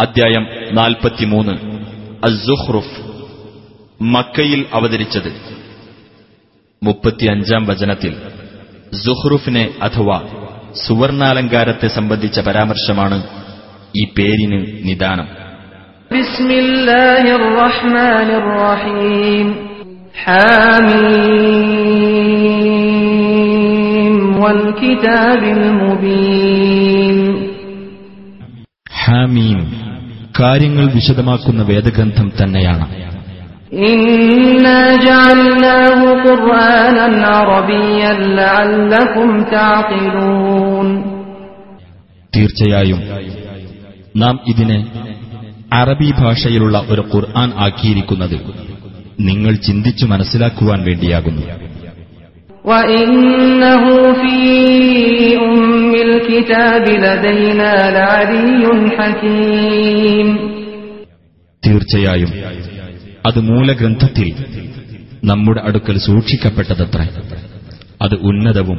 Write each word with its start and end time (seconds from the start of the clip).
അധ്യായം 0.00 0.46
നാൽപ്പത്തിമൂന്ന്. 0.72 1.52
അസുഹ്റുഫ് 2.24 3.00
മക്കയിൽ 4.02 4.66
അവതരിച്ചത്. 4.72 5.32
മുപ്പത്തിയഞ്ചാം 6.82 7.66
വചനത്തിൽ 7.66 8.16
സുഹ്റുഫിനെ 8.92 9.70
അഥവാ 9.82 10.22
സുവർണാലങ്കാരത്തെ 10.86 11.88
സംബന്ധിച്ച 11.88 12.40
പരാമർശമാണ് 12.40 13.22
ഈ 13.96 14.04
പേരിന് 14.18 14.88
നിദാനം. 14.88 15.28
ഹാമീം. 29.04 29.79
കാര്യങ്ങൾ 30.40 30.92
വിശദമാക്കുന്ന 30.92 31.62
വേദഗ്രന്ഥം 31.62 32.32
തന്നെയാണ്. 32.42 33.10
തീർച്ചയായും 42.36 43.00
നാം 44.16 44.40
ഇതിനെ 44.48 44.86
അറബി 45.72 46.12
ഭാഷയിലുള്ള 46.18 46.84
ഒരു 46.88 47.04
ഖുർആൻ 47.14 47.52
ആക്കിയിരിക്കുന്നത് 47.58 48.40
നിങ്ങൾ 49.20 49.54
ചിന്തിച്ചു 49.54 50.06
മനസ്സിലാക്കുവാൻ 50.06 50.84
വേണ്ടിയാകുന്നു. 50.84 51.69
തീർച്ചയായും. 61.66 62.28
അത് 63.26 63.40
മൂലഗ്രന്ഥത്തിൽ 63.40 64.34
നമ്മുടെ 65.24 65.60
അടുക്കൽ 65.60 65.98
സൂക്ഷിക്കപ്പെട്ടതത്ര. 65.98 67.00
അത് 68.02 68.14
ഉന്നതവും 68.14 68.78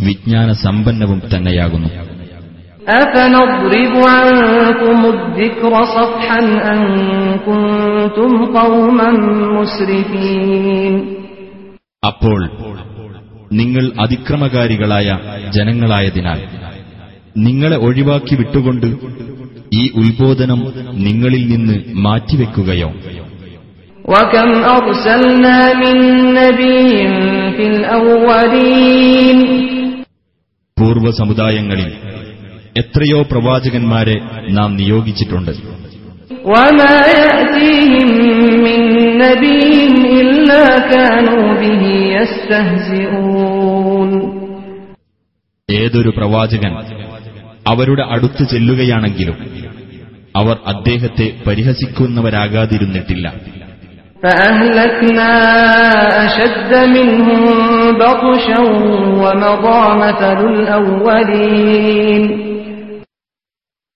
വിജ്ഞാന 0.00 0.52
സമ്പന്നവും 0.52 1.22
തന്നെയാകുന്നു 1.34 1.88
അപ്പോൾ 12.06 12.50
നിങ്ങൾ 13.51 13.85
അതിക്രമകാരികളായ 14.03 15.07
ജനങ്ങളായതിനാൽ 15.55 16.39
നിങ്ങളെ 17.39 17.77
ഒഴിവാക്കി 17.79 18.35
വിട്ടുകൊണ്ട് 18.39 18.87
ഈ 19.73 19.83
ഉത്ബോധനം 20.01 20.59
നിങ്ങളിൽ 21.05 21.43
നിന്ന് 21.53 21.77
മാറ്റിവെക്കുകയോ 22.05 22.91
وكم 24.05 24.49
أرسلنا 24.77 25.57
من 25.75 25.95
نبي 26.39 26.87
في 27.55 27.63
الأولين 27.73 29.37
പൂർവ്വ 30.77 31.09
സമുദായങ്ങളിൽ 31.19 31.89
എത്രയോ 32.75 33.19
പ്രവാചകന്മാരെ 33.23 34.15
നാം 34.49 34.69
നിയോഗിച്ചിട്ടുണ്ട് 34.79 35.53
ഏതൊരു 45.69 46.09
പ്രവാചകൻ 46.17 46.73
അവരുടെ 47.67 48.01
അടുത്ത് 48.01 48.43
ചെല്ലുകയാണെങ്കിലും 48.43 49.37
അവർ 50.35 50.57
അദ്ദേഹത്തെ 50.65 51.27
പരിഹസിക്കുന്നവരാകാതിരുന്നിട്ടില്ല 51.47 53.27
فأهلكنا 54.23 55.31
أشد 56.25 56.71
منهم 56.95 57.47
بطشا 57.97 58.59
ومضى 59.23 59.81
مثل 60.03 60.39
الأولين 60.53 62.23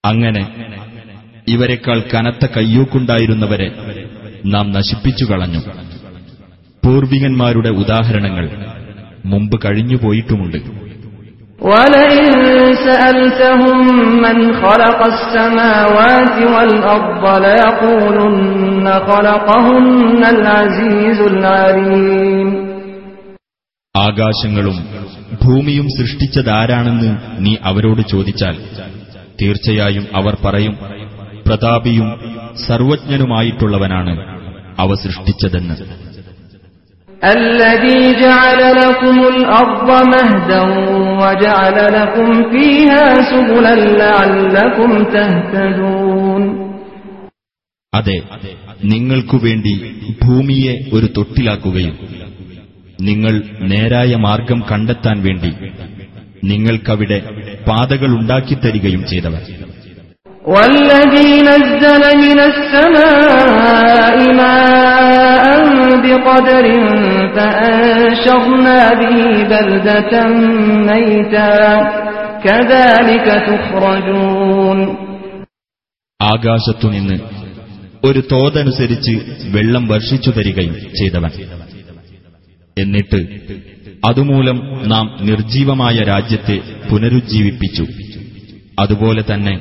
അങ്ങനെ 0.05 0.43
ഇവരെക്കാൾ 1.47 1.99
കനത്ത 2.11 2.45
കയ്യൂക്കുണ്ടായിരുന്നവരെ 2.55 3.69
നാം 4.53 4.65
നശിപ്പിച്ചു 4.71 5.25
കളഞ്ഞു 5.25 5.61
പൂർവികന്മാരുടെ 6.83 7.71
ഉദാഹരണങ്ങൾ 7.83 8.47
മുമ്പ് 9.25 9.55
കഴിഞ്ഞുപോയിട്ടുമുണ്ട് 9.63 10.59
ولئن 11.61 12.29
سألتهم 12.87 13.79
من 14.25 14.37
خلق 14.55 14.99
السماوات 15.07 16.35
والأرض 16.47 17.23
ليقولن 17.45 18.85
خلقهن 19.09 20.21
العزيز 20.27 21.19
العليم 21.33 22.49
ആകാശങ്ങളും 23.95 24.77
ഭൂമിയും 25.43 25.87
സൃഷ്ടിച്ചതാരാണെന്ന് 25.97 27.09
നീ 27.39 27.53
അവരോട് 27.63 28.01
ചോദിച്ചാൽ 28.11 28.55
തീർച്ചയായും 29.39 30.05
അവർ 30.15 30.33
പറയും 30.45 30.75
പ്രതാപിയും 31.45 32.07
സർവജ്ഞനുമായിട്ടുള്ളവനാണ് 32.67 34.13
അവ 34.77 34.89
സൃഷ്ടിച്ചതെന്ന് 35.03 35.75
الذي 37.21 37.99
جعل 38.15 38.61
لكم 38.77 39.17
الأرض 39.27 39.89
مهدا 40.07 40.61
وجعل 41.21 41.77
لكم 41.93 42.29
فيها 42.45 43.03
سبلا 43.31 43.73
لعلكم 43.95 44.89
تهتدون 45.13 46.43
അതെ 47.93 48.17
നിങ്ങൾക്കു 48.85 49.37
വേണ്ടി 49.37 49.73
ഭൂമിയെ 50.21 50.73
ഒരു 50.93 51.07
തൊട്ടിലാക്കുകയും 51.15 51.95
നിങ്ങൾ 52.99 53.33
നേരായ 53.71 54.11
മാർഗം 54.25 54.59
കണ്ടെത്താൻ 54.69 55.17
വേണ്ടി 55.23 55.51
നിങ്ങൾക്കവിടെ 56.43 57.17
പാതകളുണ്ടാക്കിത്തരികയും 57.67 59.03
ചെയ്തവർ 59.03 59.43
والذي 60.47 61.41
نزل 61.41 62.03
من 62.17 62.39
السماء 62.41 64.17
ماء 64.33 65.45
بقدر 66.03 66.65
فأنشرنا 67.35 68.79
به 68.93 69.17
بلدة 69.45 70.13
ميتا 70.89 71.55
كذلك 72.45 73.27
تخرجون 73.47 74.79
ആകാശത്തുനിന്ന് 76.19 77.17
ഒരു 78.03 78.21
തോതനുസരിച്ച് 78.31 79.13
വെള്ളം 79.55 79.83
വർഷിച്ചു 79.87 80.31
തരികയും 80.31 80.75
ചെയ്തവൻ 80.99 81.31
എന്നിട്ട് 82.77 83.19
അതുമൂലം 84.05 84.57
നാം 84.87 85.05
നിർജീവമായ 85.21 85.97
രാജ്യത്തെ 86.03 86.57
പുനരുജ്ജീവിപ്പിച്ചു 86.89 87.85
അതുപോലെ 88.79 89.21
തന്നെ 89.31 89.53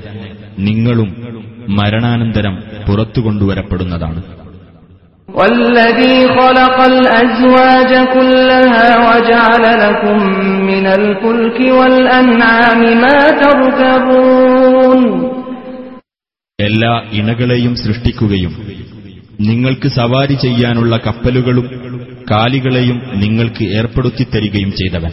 നിങ്ങളും 0.60 1.16
മരണാനന്തരം 1.68 2.64
പുറത്തു 2.88 3.22
കൊണ്ടുവരപ്പെടുന്നതാണ് 3.22 4.24
എല്ലാ 16.60 17.02
ഇണകളെയും 17.12 17.76
സൃഷ്ടിക്കുകയും 17.76 18.54
നിങ്ങൾക്ക് 19.40 19.88
സവാരി 19.88 20.34
ചെയ്യാനുള്ള 20.34 20.98
കപ്പലുകളും 20.98 21.70
കാലികളെയും 22.32 23.02
നിങ്ങൾക്ക് 23.14 23.64
ഏർപ്പെടുത്തി 23.64 24.24
തരികയും 24.24 24.72
ചെയ്തവൻ. 24.72 25.12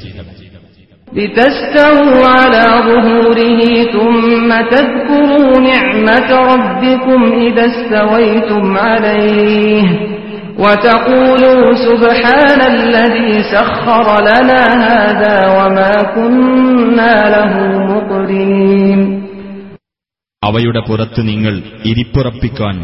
لتستووا 1.12 2.28
على 2.30 2.66
ظهوره 2.90 3.60
ثم 3.96 4.50
تذكروا 4.70 5.60
نعمة 5.62 6.30
ربكم 6.54 7.20
إذا 7.42 7.66
استويتم 7.66 8.78
عليه 8.80 9.86
وتقولوا 10.58 11.64
سبحان 11.88 12.60
الذي 12.76 13.32
سخر 13.54 14.08
لنا 14.22 14.62
هذا 14.88 15.38
وما 15.58 15.94
كنا 16.16 17.16
له 17.36 17.52
مقرنين 17.92 19.00
അവയുടെ 20.44 20.82
പുറത്ത് 20.88 21.22
നിങ്ങൾ 21.32 21.56
ഇരിപ്പുറപ്പിക്കാൻ 21.92 22.76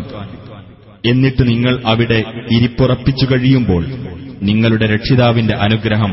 എന്നിട്ട് 1.04 1.44
നിങ്ങൾ 1.52 1.74
അവിടെ 1.92 2.20
ഇരിപ്പുറപ്പിച്ചു 2.58 3.26
കഴിയുമ്പോൾ 3.32 3.84
നിങ്ങളുടെ 4.50 4.86
രക്ഷിതാവിന്റെ 4.96 5.56
അനുഗ്രഹം 5.66 6.12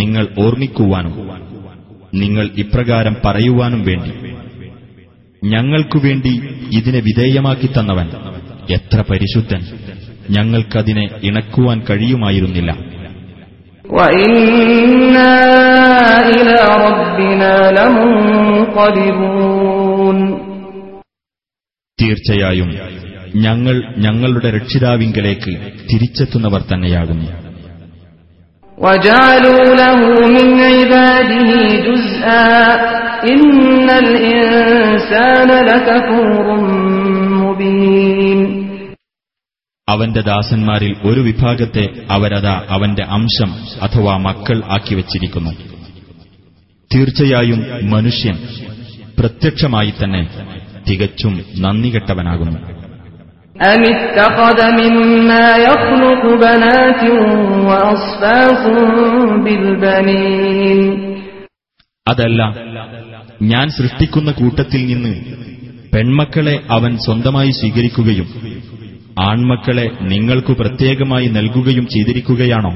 നിങ്ങൾ 0.00 0.24
ഓർമ്മിക്കുവാനും 0.44 1.14
നിങ്ങൾ 2.13 2.49
ഇപ്രകാരം 2.57 3.15
പറയുവാനും 3.25 3.83
വേണ്ടി. 3.83 4.11
ഞങ്ങൾക്കുവേണ്ടി 5.43 6.49
ഇതിനെ 6.71 6.99
വിധേയമാക്കി 6.99 7.67
തന്നവൻ 7.67 8.09
എത്ര 8.69 9.03
പരിശുദ്ധൻ. 9.09 9.61
ഞങ്ങൾക്കതിനെ 10.29 11.07
ഇണക്കുവാൻ 11.23 11.83
കഴിയുമായിരുന്നില്ല. 11.89 12.91
തീർച്ചയായും 22.01 22.75
ഞങ്ങൾ 23.35 23.83
ഞങ്ങളുടെ 23.97 24.51
രക്ഷിതാവിങ്കലേക്ക് 24.51 25.57
തിരിച്ചെത്തുന്നവർ 25.93 26.61
തന്നെയാകുന്നു. 26.61 27.40
അവന്റെ 39.89 40.21
ദാസന്മാരിൽ 40.21 40.95
ഒരു 41.03 41.19
വിഭാഗത്തെ 41.19 41.87
അവരതാ 42.09 42.63
അവന്റെ 42.69 43.03
അംശം 43.03 43.53
അഥവാ 43.81 44.17
മക്കൾ 44.17 44.63
ആക്കി 44.69 44.95
വച്ചിരിക്കുന്നു. 44.95 45.51
തീർച്ചയായും 46.95 47.65
മനുഷ്യൻ 47.83 48.37
പ്രത്യക്ഷമായി 49.19 49.93
തന്നെ 50.03 50.27
തികച്ചും 50.89 51.45
നന്ദികെട്ടവനാകുന്നു. 51.59 52.80
أم 53.60 53.82
اتخذ 53.94 54.58
مما 54.72 55.46
يخلق 55.66 56.22
بنات 56.36 57.02
وأصفاكم 57.68 58.76
بالبنين 59.44 60.80
അതല്ല 62.06 62.40
ഞാൻ 63.44 63.66
സൃഷ്ടിക്കുന്ന 63.78 64.30
കൂട്ടത്തിൽ 64.32 64.82
നിന്ന് 64.86 65.14
പെൺമക്കളെ 65.92 66.54
അവൻ 66.70 66.92
സ്വന്തമായി 67.06 67.52
സ്വീകരിക്കുകയും 67.60 68.28
ആൺമക്കളെ 69.22 69.86
നിങ്ങൾക്കു 70.12 70.52
പ്രത്യേകമായി 70.52 71.28
നൽകുകയും 71.28 71.86
ചെയ്തിരിക്കുകയാണോ 71.94 72.72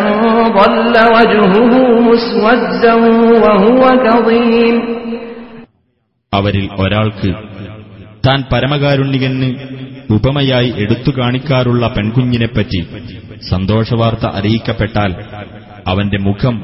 ظل 0.57 0.95
وجهه 1.15 1.73
مسودا 2.01 2.93
وهو 3.43 3.81
كظيم 4.05 4.75
അവരിൽ 6.33 6.65
ഒരാൾക്ക് 6.83 7.29
താൻ 8.23 8.39
പരമകാരുണ്യകന് 8.51 9.49
ഉപമയായി 10.09 10.69
എടുത്തു 10.83 11.11
കാണിക്കാറുള്ള 11.11 11.83
പെൺകുഞ്ഞിനെപ്പറ്റി 11.95 12.81
സന്തോഷവാർത്ത 13.49 14.25
അറിയിക്കപ്പെട്ടാൽ 14.39 15.11
അവന്റെ 15.87 16.19
മുഖം 16.27 16.55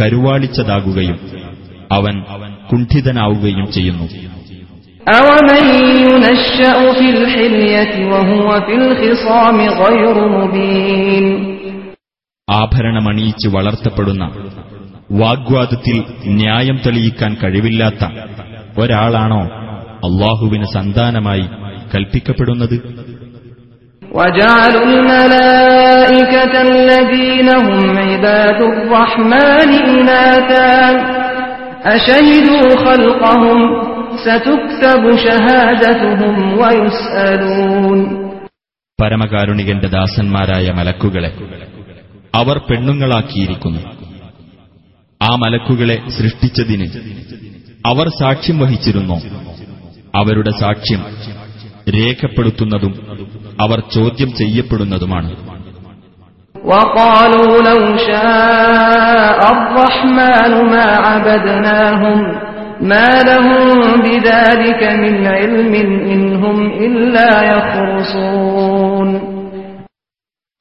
കരുവാളിച്ചതാകുകയും 0.00 1.18
അവൻ 1.90 2.14
കുണ്ഠിതനാവുകയും 2.70 3.66
ചെയ്യുന്നു 3.76 4.06
أومن 5.18 5.64
ينشأ 6.04 6.78
في 6.98 7.06
الحلية 7.10 7.92
وهو 8.12 8.48
في 8.66 8.74
الخصام 8.74 9.58
غير 9.82 10.16
مبين 10.36 11.26
ആഭരണമണിയിച്ച് 12.48 13.48
വളർത്തപ്പെടുന്ന 13.54 14.24
വാഗ്വാദത്തിൽ 15.10 15.96
ന്യായം 16.38 16.76
തെളിയിക്കാൻ 16.84 17.32
കഴിവില്ലാത്ത 17.42 18.02
ഒരാളാണോ 18.82 19.42
അള്ളാഹുവിന് 20.06 20.66
സന്താനമായി 20.76 21.46
കൽപ്പിക്കപ്പെടുന്നത് 21.92 22.76
وجعلوا 24.12 24.84
الملائكة 24.90 26.54
الذين 26.62 27.48
هم 27.66 27.98
عباد 28.00 28.60
الرحمن 28.72 29.70
إناثا 29.90 30.74
أشهدوا 31.86 32.66
خلقهم 32.86 33.58
ستكتب 33.76 33.86
شهادتهم 33.86 33.86
ويسألون 33.86 33.89
പരമകാരുണികന്റെ 38.98 39.88
ദാസന്മാരായ 39.88 40.66
മലക്കുകളെ 40.72 41.30
അവർ 42.34 42.56
പെണ്ണുങ്ങളാക്കിയിരിക്കുന്നു 42.68 43.82
ആ 45.20 45.30
മലക്കുകളെ 45.42 45.96
സൃഷ്ടിച്ചതിന് 46.16 46.86
അവർ 47.86 48.06
സാക്ഷ്യം 48.20 48.58
വഹിച്ചിരുന്നു 48.58 49.16
അവരുടെ 50.14 50.52
സാക്ഷ്യം 50.62 51.02
രേഖപ്പെടുത്തുന്നതും 51.96 52.94
അവർ 53.60 53.80
ചോദ്യം 53.96 54.32
ചെയ്യപ്പെടുന്നതുമാണ് 54.40 55.30
وقالوا 56.64 57.52
لو 57.62 57.80
شاء 58.08 59.40
الرحمن 59.56 60.52
ما 60.72 60.86
عبدناهم 61.06 62.18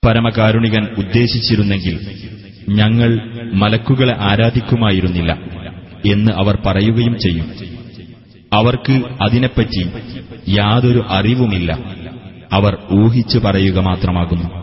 പരമകാരുണികൻ 0.05 0.89
ഉദ്ദേശിച്ചിരുന്നെങ്കിൽ 0.99 2.01
ഞങ്ങൾ 2.69 3.21
മലക്കുകളെ 3.55 4.17
ആരാധിക്കുമായിരുന്നില്ല 4.19 5.39
എന്ന് 6.07 6.33
അവർ 6.33 6.59
പറയുകയും 6.67 7.19
ചെയ്യും. 7.19 7.47
അവർക്ക് 8.53 9.03
അതിനെപ്പറ്റി 9.23 9.91
യാതൊരു 10.49 11.05
അറിവുമില്ല. 11.09 11.79
അവർ 12.53 12.79
ഊഹിച്ചു 12.93 13.39
പറയുക 13.39 13.79
മാത്രമാകുന്നു. 13.79 14.60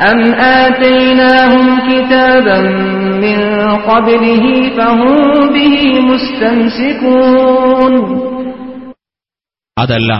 أم 0.00 0.20
آتيناهم 0.62 1.66
كتابا 1.80 2.58
من 3.18 3.38
قبله 3.82 4.44
فهم 4.70 5.14
به 5.48 5.76
مستمسكون 6.10 7.94
അതല്ല 9.76 10.10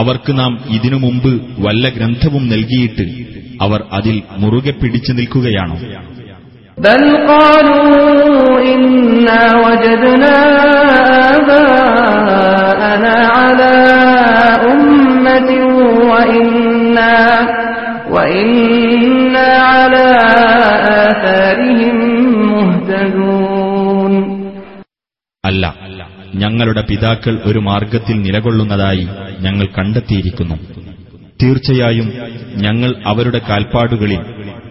അവർക്ക് 0.00 0.32
നാം 0.32 0.52
ഇതിനു 0.76 0.98
മുമ്പ് 1.04 1.32
വല്ല 1.64 1.84
ഗ്രന്ഥവും 1.96 2.44
നൽകിയിട്ട് 2.52 3.04
അവർ 3.60 3.80
അതിൽ 3.98 4.16
മുറുകെ 4.42 4.72
പിടിച്ചു 4.80 5.12
നിൽക്കുകയാണോ 5.12 5.76
بل 6.78 7.02
അല്ല 25.45 25.65
ഞങ്ങളുടെ 26.35 26.81
പിതാക്കൾ 26.81 27.39
ഒരു 27.45 27.59
മാർഗത്തിൽ 27.59 28.21
നിലകൊള്ളുന്നതായി 28.21 29.07
ഞങ്ങൾ 29.39 29.67
കണ്ടെത്തിയിരിക്കുന്നു. 29.77 30.55
തീർച്ചയായും 31.43 32.13
ഞങ്ങൾ 32.55 32.95
അവരുടെ 33.05 33.41
കാൽപ്പാടുകളിൽ 33.49 34.19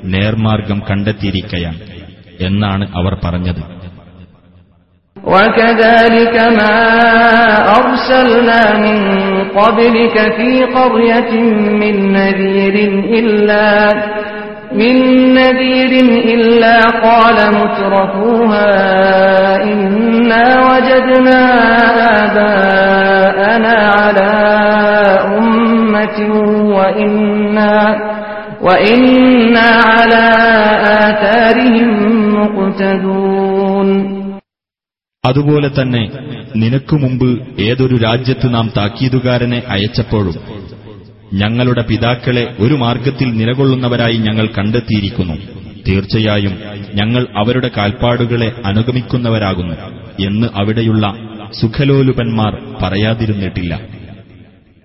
നേർമാർഗം 0.05 0.82
കണ്ടെത്തിയിരിക്കയാണ് 0.91 1.79
എന്നാണ് 2.41 2.88
അവർ 2.94 3.17
പറഞ്ഞത്. 3.25 3.84
وكذلك 5.27 6.37
ما 6.59 6.77
أرسلنا 7.79 8.77
من 8.79 8.99
قبلك 9.57 10.35
في 10.37 10.65
قرية 10.65 11.31
من 11.81 12.13
نذير 12.13 12.75
إلا 13.19 13.93
من 14.73 14.95
نذير 15.35 15.93
إلا 16.35 16.81
قال 16.81 17.35
مترفوها 17.55 18.73
إنا 19.63 20.45
وجدنا 20.71 21.41
آباءنا 22.25 23.77
على 23.99 24.33
أمة 25.39 26.19
وإنا 26.77 27.97
وإنا 28.63 29.69
على 29.85 30.31
آثارهم 30.83 31.91
مقتدون 32.35 34.24
അതുപോലെ 35.24 35.69
തന്നെ 35.69 36.02
നിനക്കു 36.62 36.95
മുമ്പ് 36.95 37.30
ഏതൊരു 37.64 37.95
രാജ്യത്ത് 38.04 38.48
നാം 38.54 38.68
താക്കീതുകാരനെ 38.78 39.59
അയച്ചപ്പോഴും 39.76 40.36
ഞങ്ങളുടെ 41.42 41.83
പിതാക്കളെ 41.90 42.44
ഒരു 42.59 42.76
മാർഗത്തിൽ 42.78 43.30
നിലകൊള്ളുന്നവരായി 43.40 44.18
ഞങ്ങൾ 44.28 44.45
കണ്ടെത്തിയിരിക്കുന്നു 44.56 45.36
തീർച്ചയായും 45.88 46.56
ഞങ്ങൾ 46.95 47.24
അവരുടെ 47.42 47.69
കാൽപ്പാടുകളെ 47.78 48.50
അനുഗമിക്കുന്നവരാകുന്നു 48.66 49.76
എന്ന് 50.28 50.50
അവിടെയുള്ള 50.62 51.06
സുഖലോലുപന്മാർ 51.54 52.54
പറയാതിരുന്നിട്ടില്ല 52.81 53.74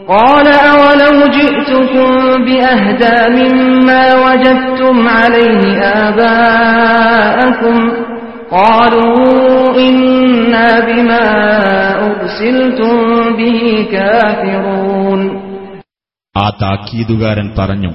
قال 0.00 0.46
أولو 0.80 1.12
جئتكم 1.36 2.08
بأهدى 2.46 3.16
مما 3.38 4.02
وجدتم 4.16 4.96
عليه 5.16 5.62
آباءكم 6.04 7.76
ആ 16.37 16.49
താക്കീതുകാരൻ 16.61 17.53
പറഞ്ഞു 17.57 17.91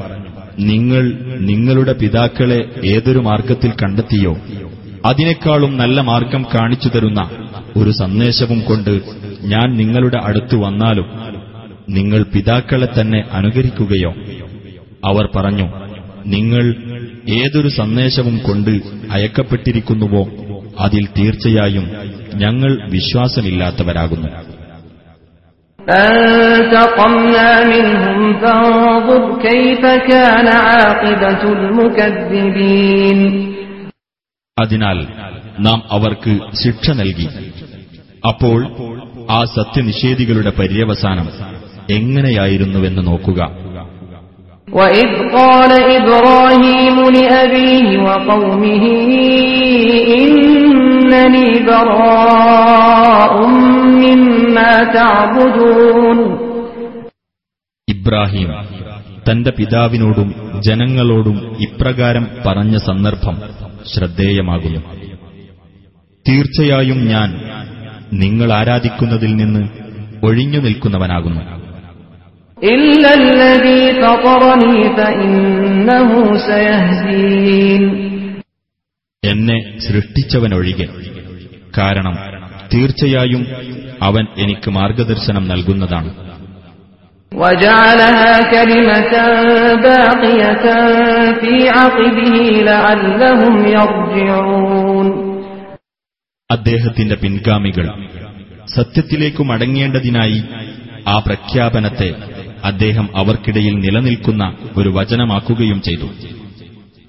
നിങ്ങൾ 0.59 1.13
നിങ്ങളുടെ 1.41 1.93
പിതാക്കളെ 1.93 2.71
ഏതൊരു 2.85 3.19
മാർഗത്തിൽ 3.19 3.71
കണ്ടെത്തിയോ? 3.71 4.37
അതിനേക്കാളും 5.07 5.77
നല്ല 5.77 6.01
മാർഗം 6.01 6.47
കാണിച്ചു 6.55 6.89
തരുന്ന 6.89 7.31
ഒരു 7.77 7.91
സന്ദേശവും 7.91 8.61
കൊണ്ട് 8.61 9.01
ഞാൻ 9.43 9.77
നിങ്ങളുടെ 9.77 10.21
അടുത്തു 10.25 10.57
വന്നാലും 10.57 11.07
നിങ്ങൾ 11.89 12.23
പിതാക്കളെ 12.23 12.89
തന്നെ 13.01 13.25
അനുകരിക്കുകയോ? 13.33 14.11
അവർ 15.05 15.29
പറഞ്ഞു 15.37 15.67
നിങ്ങൾ 16.27 16.75
ഏതൊരു 17.29 17.69
സന്ദേശവും 17.69 18.39
കൊണ്ട് 18.39 18.71
അയക്കപ്പെട്ടിരിക്കുന്നുവോ? 19.11 20.44
അതിൽ 20.84 21.04
തീർച്ചയായും 21.18 21.86
ഞങ്ങൾ 22.36 22.72
വിശ്വാസമില്ലാത്തവരാകുന്നു 22.96 24.30
فانتقمنا 25.80 27.52
منهم 27.66 28.20
فانظر 28.36 29.22
كيف 29.42 29.84
كان 30.10 30.48
عاقبة 30.68 31.42
المكذبين 31.58 33.20
അതിനാൽ 34.58 34.98
നാം 35.60 35.80
അവർക്ക് 35.90 36.34
ശിക്ഷ 36.62 36.86
നൽകി 36.92 37.28
അപ്പോൾ 38.24 38.60
ആ 39.30 39.40
സത്യനിഷേധികളുടെ 39.58 40.52
പര്യവസാനം 40.60 41.28
എങ്ങനെയായിരുന്നുവെന്ന് 41.98 43.04
നോക്കുക 43.10 43.42
وإذ 44.68 45.10
قال 45.32 45.72
إبراهيم 45.98 46.98
لأبيه 47.10 47.88
وقومه 48.00 48.84
إنني 50.14 50.43
براء 50.43 50.43
مما 50.43 50.43
تعبدون 50.43 50.43
ഇബ്രാഹിം 57.91 58.49
തന്റെ 59.31 59.51
പിതാവിനോടും 59.51 60.35
ജനങ്ങളോടും 60.61 61.57
ഇപ്രകാരം 61.61 62.27
പറഞ്ഞ 62.47 62.77
സന്ദർഭം 62.77 63.37
ശ്രദ്ധേയമാകുന്നു. 63.95 64.81
തീർച്ചയായും 66.29 67.07
ഞാൻ 67.07 67.41
നിങ്ങൾ 68.13 68.53
ആരാധിക്കുന്നതിൽ 68.53 69.37
നിന്ന് 69.37 69.69
ഒഴിഞ്ഞു 70.25 70.59
നിൽക്കുന്നവനാകുന്നു. 70.59 71.41
ഇല്ലല്ലതീ 72.63 74.01
എന്നെ 79.25 79.79
സൃഷ്ടിച്ചവനൊഴികെ. 79.79 80.89
കാരണം 81.79 82.19
തീർച്ചയായും 82.75 83.47
അവൻ 84.03 84.27
എനിക്ക് 84.39 84.71
മാർഗദർശനം 84.71 85.49
നൽകുന്നതാണ്. 85.49 86.25
അദ്ദേഹത്തിന്റെ 96.51 97.15
പിൻഗാമികൾ 97.15 98.09
സത്യത്തിലേക്ക് 98.77 99.43
മടങ്ങേണ്ടതിനായി 99.43 100.43
ആ 101.09 101.19
പ്രഖ്യാപനത്തെ 101.19 102.15
അദ്ദേഹം 102.65 103.17
അവർക്കിടയിൽ 103.17 103.75
നിലനിൽക്കുന്ന 103.75 104.57
ഒരു 104.77 104.89
വചനമാക്കുകയും 104.89 105.83
ചെയ്തു. 105.83 106.09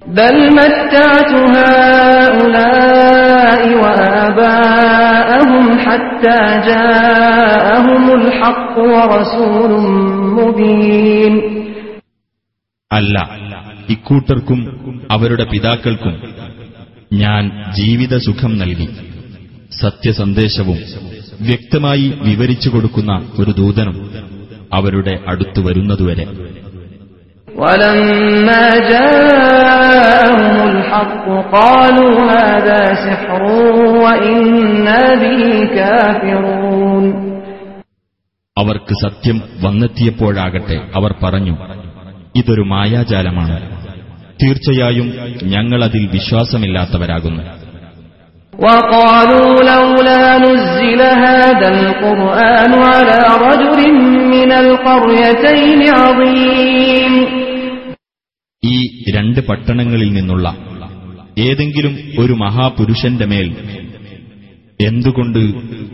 بل 0.05 0.53
متعت 0.53 1.33
هؤلاء 1.57 3.61
وآباءهم 3.83 5.79
حتى 5.79 6.39
جاءهم 6.67 8.13
الحق 8.13 8.79
ورسول 8.89 9.71
مبين 10.39 11.41
അല്ല 12.91 13.19
ഇക്കൂട്ടർക്കും 13.89 14.69
അവരുടെ 15.11 15.45
പിതാക്കൾക്കും 15.45 16.23
ഞാൻ 17.17 17.53
ജീവിത 17.75 18.27
സുഖം 18.27 18.59
നൽകി 18.59 18.89
സത്യസന്ദേശവും 19.81 20.79
വ്യക്തമായി 21.41 22.13
വിവരിച്ചു 22.23 22.69
കൊടുക്കുന്ന 22.69 23.23
ഒരു 23.39 23.53
ദൂതനും 23.53 24.11
അവരുടെ 24.73 25.21
അടുത്തു 25.27 25.61
വരുന്നതുവരെ 25.61 26.27
ولما 27.57 28.67
جاءهم 28.93 30.69
الحق 30.71 31.25
قالوا 31.53 32.15
هذا 32.33 32.81
سحر 33.05 33.43
وإنا 34.05 35.03
به 35.15 35.43
كافرون 35.77 37.05
അവർക്ക് 38.57 38.95
സത്യം 39.05 39.37
വന്നെത്തിയപ്പോഴാകട്ടെ 39.65 40.77
അവർ 40.99 41.13
പറഞ്ഞു 41.23 41.55
ഇതൊരു 42.41 42.65
മായാജാലമാണ് 42.73 43.57
തീർച്ചയായും 44.43 45.09
ഞങ്ങളതിൽ 45.55 46.05
വിശ്വാസമില്ലാത്തവരാകുന്നു 46.17 47.43
وقالوا 48.59 49.51
لولا 49.73 50.23
نزل 50.39 51.01
هذا 51.27 51.69
القرآن 51.79 52.73
على 52.91 53.19
رجل 53.47 53.79
من 54.35 54.51
القريتين 54.65 55.81
عظيم 56.01 56.84
ഈ 58.65 58.77
രണ്ട് 59.15 59.41
പട്ടണങ്ങളിൽ 59.41 60.11
നിന്നുള്ള 60.13 60.47
ഏതെങ്കിലും 61.41 61.95
ഒരു 62.19 62.35
മഹാപുരുഷന്റെ 62.43 63.27
മേൽ 63.27 63.49
എന്തുകൊണ്ട് 64.81 65.39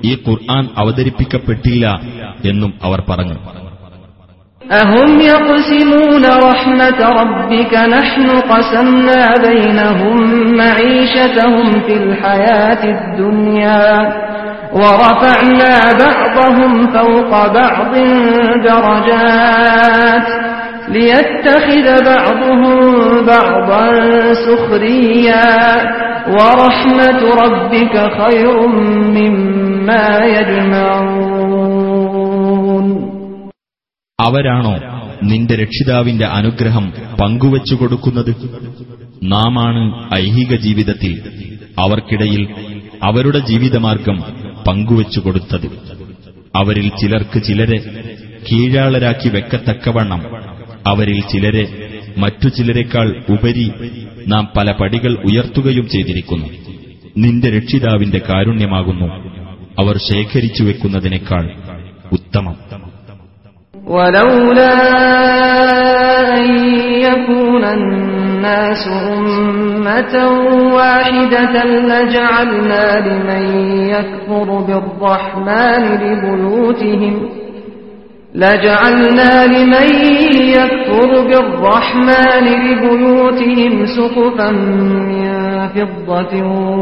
ഈ 0.05 0.13
ഖുർആൻ 0.25 0.65
അവതരിപ്പിക്കപ്പെട്ടില്ല 0.77 1.85
എന്നും 2.51 2.73
അവർ 2.83 3.01
പറഞ്ഞു 3.11 3.39
أهم 4.83 5.21
يقسمون 5.27 6.25
رحمة 6.49 7.01
ربك 7.21 7.73
نحن 7.97 8.27
قسمنا 8.53 9.23
بينهم 9.39 10.17
معيشتهم 10.57 11.67
في 11.81 11.95
الحياة 11.95 12.83
الدنيا 12.97 13.91
ورفعنا 14.75 15.73
بعضهم 16.01 16.73
فوق 16.89 17.33
بعض 17.51 17.93
درجات 18.67 20.27
ليتخذ 20.91 21.87
بعضهم 22.05 22.73
بعضا 23.27 23.87
سخريا 24.47 25.51
ورحمة 26.31 27.21
ربك 27.37 27.95
خير 28.19 28.47
مما 29.17 30.07
يجمعون 31.47 32.87
അവരാണോ 34.19 34.75
നിന്റെ 35.23 35.55
രക്ഷിതാവിന്റെ 35.55 36.27
അനുഗ്രഹം 36.39 36.87
പങ്കുവച്ചു 37.21 37.75
കൊടുക്കുന്നത് 37.75 38.31
നാമാണ് 39.35 39.83
ഐഹിക 40.19 40.53
ജീവിതത്തിൽ 40.65 41.13
അവർക്കിടയിൽ 41.79 42.43
അവരുടെ 43.03 43.41
ജീവിതമാർഗം 43.51 44.19
പങ്കുവച്ചു 44.67 45.21
കൊടുത്തത് 45.21 45.69
അവരിൽ 46.55 46.87
ചിലർക്ക് 47.01 47.39
ചിലരെ 47.49 47.79
കീഴാളരാക്കി 48.47 49.29
വെക്കത്തക്കവണ്ണം 49.37 50.21
അവരിൽ 50.91 51.19
ചിലരെ 51.33 51.65
മറ്റു 52.23 52.49
ചിലരെക്കാൾ 52.57 53.09
ഉപരി 53.35 53.67
നാം 54.33 54.45
പല 54.57 54.69
പടികൾ 54.81 55.13
ഉയർത്തുകയും 55.29 55.87
ചെയ്തിരിക്കുന്നു 55.95 56.49
നിന്റെ 57.25 57.49
രക്ഷിതാവിന്റെ 57.57 58.21
കാരുണ്യമാകുന്നു 58.29 59.09
അവർ 59.79 59.97
ശേഖരിച്ചു 60.11 60.65
വെക്കുന്നതിനേക്കാൾ 60.65 61.45
ഉത്തമം 62.19 62.57
ولولا 63.91 64.77
أن 66.35 66.49
يكون 67.03 67.65
الناس 67.79 68.83
أمة 69.13 70.15
واحدة 70.79 71.55
لجعلنا 71.85 72.85
لمن 73.01 73.45
يكفر 73.89 74.49
بالرحمن 74.61 75.83
لبيوتهم 76.03 77.15
لجعلنا 78.35 79.33
لمن 79.47 79.89
يكفر 80.51 81.11
بالرحمن 81.23 82.45
لبيوتهم 82.59 83.87
سقفا 83.89 84.51
من 85.11 85.27
فضة 85.69 86.33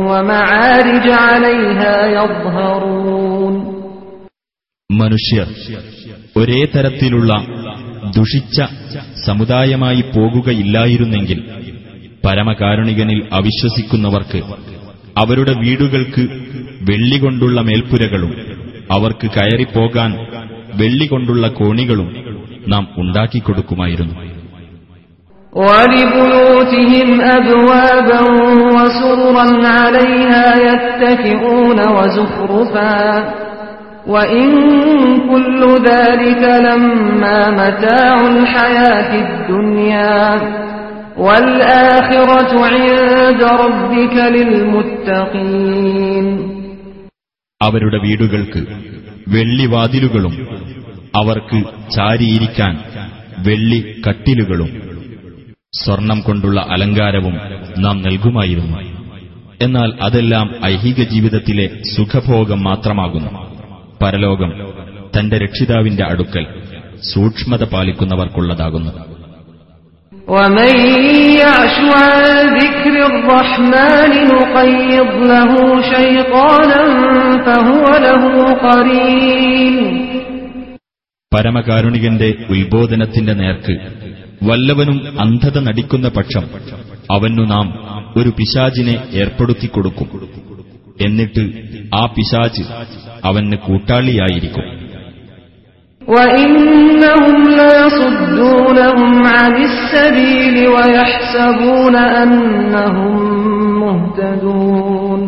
ومعارج 0.08 1.06
عليها 1.24 1.94
يظهرون 2.16 3.54
മനുഷ്യർ 4.90 5.46
ഒരേ 6.36 6.60
തരത്തിലുള്ള 6.74 7.30
ദുഷിച്ച 8.16 8.56
സമുദായമായി 9.26 10.02
പോകുകയില്ലായിരുന്നെങ്കിൽ 10.16 11.38
പരമകാരുണികനിൽ 12.24 13.18
അവിശ്വസിക്കുന്നവർക്ക് 13.38 14.40
അവരുടെ 15.16 15.54
വീടുകൾക്ക് 15.62 16.24
വെള്ളികൊണ്ടുള്ള 16.88 17.58
മേൽപ്പുരകളും 17.68 18.32
അവർക്ക് 18.90 19.26
കയറിപ്പോകാൻ 19.36 20.10
വെള്ളികൊണ്ടുള്ള 20.80 21.44
കോണികളും 21.58 22.08
നാം 22.72 22.84
ഉണ്ടാക്കിക്കൊടുക്കുമായിരുന്നു 23.02 24.16
ولبيوتهم 25.54 27.08
أبوابا 27.38 28.20
وسررا 28.76 29.46
عليها 29.78 30.46
يتكئون 30.68 31.78
وزخرفا 31.96 32.98
وإن 34.06 34.48
كل 35.30 35.60
ذلك 35.84 36.42
لما 36.60 37.38
متاع 37.52 38.16
الحياة 38.26 39.10
الدنيا 39.26 40.20
والآخرة 41.16 42.52
عند 42.66 43.42
ربك 43.62 44.16
للمتقين 45.24 46.26
അവരുടെ 47.60 47.98
വീടുകൾക്ക് 47.98 48.60
വെള്ളിവാതിലുകളും 49.29 50.47
അവർക്ക് 51.15 51.63
ചാരിയിരിക്കാൻ 51.91 52.79
വെള്ളി 53.37 54.01
കട്ടിലുകളും 54.07 54.89
സ്വർണം 55.83 56.21
കൊണ്ടുള്ള 56.21 56.67
അലങ്കാരവും 56.69 57.37
നാം 57.77 58.01
നൽകുമായിരുന്നു. 58.01 58.77
എന്നാൽ 59.61 59.93
അതെല്ലാം 60.01 60.55
ഐഹിക 60.65 61.03
ജീവിതത്തിലെ 61.03 61.69
സുഖഭോഗം 61.97 62.63
മാത്രമാകുന്നു. 62.63 63.29
പരലോകം 64.01 64.51
തന്റെ 65.17 65.37
രക്ഷിതാവിന്റെ 65.37 66.03
അടുക്കൽ 66.03 66.45
സൂക്ഷ്മത 67.13 67.63
പാലിക്കുന്നവർക്കുള്ളതാകുന്നു. 67.63 69.08
ومن 70.28 70.72
يعش 71.36 71.76
عن 71.96 72.22
ذكر 72.56 72.94
الرحمن 73.06 74.12
نقيض 74.28 75.10
له 75.24 75.50
شيطانا 75.86 76.82
فهو 77.46 77.84
له 77.98 78.22
قرين 78.58 79.76
പരമകാരുണികന്റെ 81.32 82.28
ഉത്ബോധനത്തിന്റെ 82.54 83.34
നേർക്ക് 83.34 83.74
വല്ലവനും 84.42 84.98
അന്ധത 85.22 85.56
നടിക്കുന്ന 85.66 86.06
പക്ഷം 86.16 86.44
അവനു 87.08 87.44
നാം 87.52 87.66
ഒരു 88.16 88.30
പിശാചിനെ 88.38 88.94
ഏർപ്പെടുത്തിക്കൊടുക്കും 89.22 90.08
എന്നിട്ട് 91.00 91.44
ആ 91.94 92.02
പിശാച് 92.16 92.62
അവന് 93.24 93.56
കൂട്ടാളിയായിരിക്കും 93.66 94.66
وإنهم 96.08 97.36
ليصدونهم 97.52 99.02
عن 99.28 99.54
السبيل 99.62 100.56
ويحسبون 100.68 101.94
أنهم 102.16 103.14
مهتدون 103.82 105.20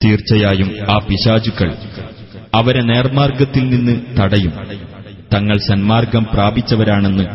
തീർച്ചയായും 0.00 0.68
ആ 0.92 0.96
പിശാചുക്കൾ 1.08 1.70
അവരെ 2.52 2.82
നേർമാർഗത്തിൽ 2.82 3.64
നിന്ന് 3.70 3.94
തടയും 4.18 4.54
തങ്ങൾ 5.34 5.56
സന്മാർഗം 5.68 6.24
പ്രാപിച്ചവരാണെന്ന് 6.34 7.26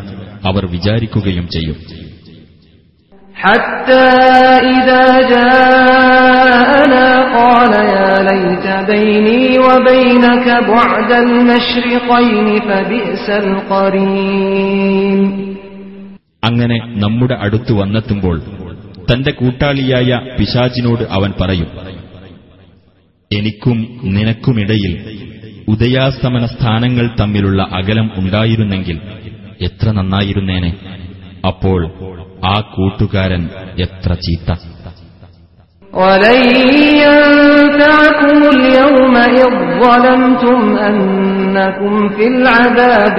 അവർ 0.48 0.64
വിചാരിക്കുകയും 0.74 1.46
ചെയ്യും 1.54 1.78
حتى 3.36 4.08
إذا 4.76 5.04
جاءنا 5.34 7.06
قال 7.34 7.72
يا 7.90 8.12
ليت 8.22 8.66
بيني 8.86 9.42
وبينك 9.60 10.46
بعد 10.68 11.10
المشرقين 11.24 12.46
فبئس 12.60 13.26
القرين 13.42 15.20
അങ്ങനെ 16.48 16.76
നമ്മുടെ 17.04 17.36
അടുത്ത് 17.44 17.72
വന്നെത്തുമ്പോൾ 17.72 18.36
തന്റെ 19.08 19.32
കൂട്ടാളിയായ 19.32 20.10
പിശാചിനോട് 20.36 21.04
അവൻ 21.16 21.30
പറയും 21.40 21.70
എനിക്കും 23.30 23.78
നിനക്കുമിടയിൽ 24.16 24.92
ഉദയാസ്തമന 25.68 26.44
സ്ഥാനങ്ങൾ 26.46 27.06
തമ്മിലുള്ള 27.20 27.62
അകലം 27.72 28.08
ഉണ്ടായിരുന്നെങ്കിൽ 28.16 28.98
എത്ര 29.60 29.86
നന്നായിരുന്നേനെ 29.90 30.70
അപ്പോൾ 31.46 31.80
ആ 32.44 32.56
കൂട്ടുകാരൻ 32.74 33.42
എത്ര 33.84 34.12
ചീത്ത 34.24 34.48
ولن 35.92 36.40
ينفعكم 37.02 38.38
اليوم 38.50 39.14
إذ 39.36 39.50
ظلمتم 39.80 40.60
أنكم 40.80 41.92
في 42.08 42.24
العذاب 42.28 43.16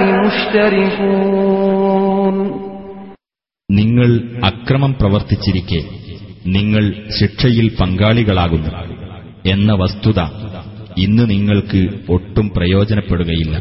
مشتركون 1.18 2.36
നിങ്ങൾ 3.68 4.10
അക്രമം 4.48 4.92
പ്രവർത്തിച്ചിരിക്കെ 5.00 5.80
നിങ്ങൾ 6.54 6.84
ശിക്ഷയിൽ 7.18 7.66
പങ്കാളികളാകുന്നു 7.78 8.70
എന്ന 9.46 9.70
വസ്തുത 9.82 10.20
ഇന്ന് 10.96 11.24
നിങ്ങൾക്ക് 11.32 11.80
ഒട്ടും 12.16 12.46
പ്രയോജനപ്പെടുകയില്ല 12.56 13.54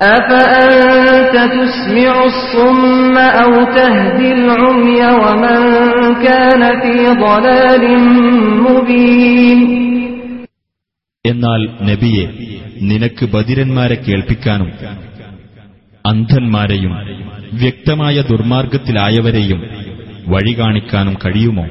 أفأنت 0.00 1.34
تسمع 1.50 2.14
الصم 2.24 3.14
أو 3.34 3.52
تهدي 3.76 4.32
العمي 4.34 5.00
ومن 5.22 5.60
എന്നാൽ 11.25 11.61
നബിയെ 11.81 12.25
നിനക്ക് 12.81 13.25
ബദിരന്മാരെ 13.25 13.95
കേൾപ്പിക്കാനും 13.95 14.69
അന്ധന്മാരെയും 16.05 16.93
വ്യക്തമായ 17.53 18.21
ദുർമാർഗത്തിലായവരെയും 18.21 19.59
വഴി 20.27 20.53
കാണിക്കാനും 20.59 21.17
കഴിയുമോ? 21.25 21.65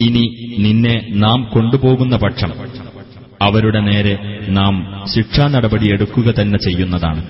ഇനി 0.00 0.24
നിന്നെ 0.58 1.10
നാം 1.14 1.50
കൊണ്ടുപോകുന്ന 1.54 2.16
പക്ഷം 2.16 2.50
അവരുടെ 3.42 3.80
നേരെ 3.80 4.44
നാം 4.48 5.04
ശിക്ഷാ 5.14 5.48
നടപടി 5.48 5.92
എടുക്കുക 5.92 6.34
തന്നെ 6.40 6.58
ചെയ്യുന്നതാണ്. 6.58 7.22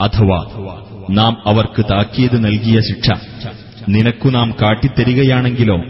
അഥവാ 0.00 0.38
നാം 1.10 1.42
അവർക്ക് 1.46 1.84
താക്കീത് 1.90 2.44
നൽകിയ 2.44 2.80
ശിക്ഷ 2.80 3.10
നിനക്കു 3.88 4.28
നാം 4.28 4.54
കാട്ടിത്തരികയാണെങ്കിലോ 4.62 5.82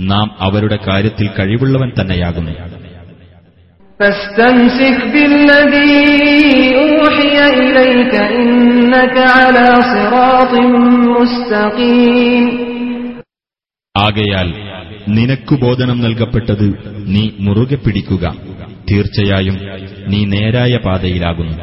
നാം 0.00 0.36
അവരുടെ 0.40 0.78
കാര്യത്തിൽ 0.86 1.30
കഴിവുള്ളവൻ 1.38 1.92
തന്നെയാകുന്നു. 2.00 2.73
فاستمسك 3.99 4.97
بالذي 5.13 6.05
أوحي 6.77 7.35
إليك 7.59 8.13
إنك 8.35 9.15
على 9.37 9.67
صراط 9.93 10.53
مستقيم 11.11 12.45
ആകയാൽ 13.95 14.49
നിനക്കു 15.15 15.55
ബോധനം 15.63 15.97
നൽകപ്പെട്ടത് 16.05 16.67
നീ 17.13 17.23
മുറുകെ 17.45 17.77
പിടിക്കുക 17.83 18.25
തീർച്ചയായും 18.89 19.57
നീ 20.11 20.19
നേരായ 20.33 20.73
പാതയിലാകുന്നു 20.85 21.55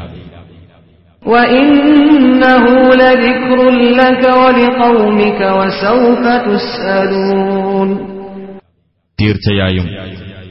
وإنه 1.23 2.65
لذكر 3.03 3.59
لك 4.01 4.23
ولقومك 4.41 5.41
وسوف 5.59 6.23
تسألون 6.47 7.89
തീർച്ചയായും 9.19 9.87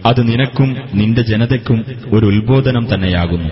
അത് 0.06 0.22
നിനക്കും 0.30 0.70
നിന്റെ 0.94 1.22
ജനതയ്ക്കും 1.32 1.80
ഒരു 2.12 2.26
ഉത്ബോധനം 2.32 2.86
തന്നെയാകുന്നു 2.92 3.52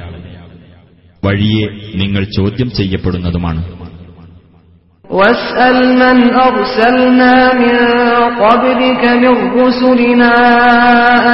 വഴിയെ 1.24 1.66
നിങ്ങൾ 2.02 2.24
ചോദ്യം 2.38 2.70
ചെയ്യപ്പെടുന്നതുമാണ് 2.80 3.64
واسأل 5.10 5.78
من 6.04 6.18
أرسلنا 6.42 7.34
من 7.54 7.76
قبلك 8.44 9.04
من 9.24 9.34
رسلنا 9.60 10.34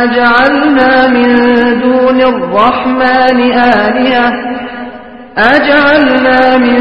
أجعلنا 0.03 0.91
من 1.07 1.27
دون 1.81 2.19
الرحمن 2.33 3.39
آلهة 3.77 4.27
أجعلنا 5.37 6.39
من 6.57 6.77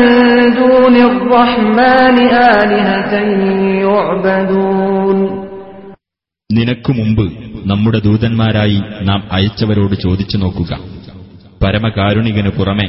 دون 0.54 0.96
الرحمن 1.10 2.16
آلهة 2.54 3.12
يعبدون 3.84 5.18
നിനക്കു 6.50 6.92
മുമ്പ് 6.92 7.24
നമ്മുടെ 7.70 7.98
ദൂതന്മാരായി 7.98 8.78
നാം 9.02 9.20
അയച്ചവരോട് 9.32 9.94
ചോദിച്ചു 10.04 10.36
നോക്കുക 10.36 10.72
പരമകാരുണികനു 11.62 12.52
പുറമെ 12.58 12.88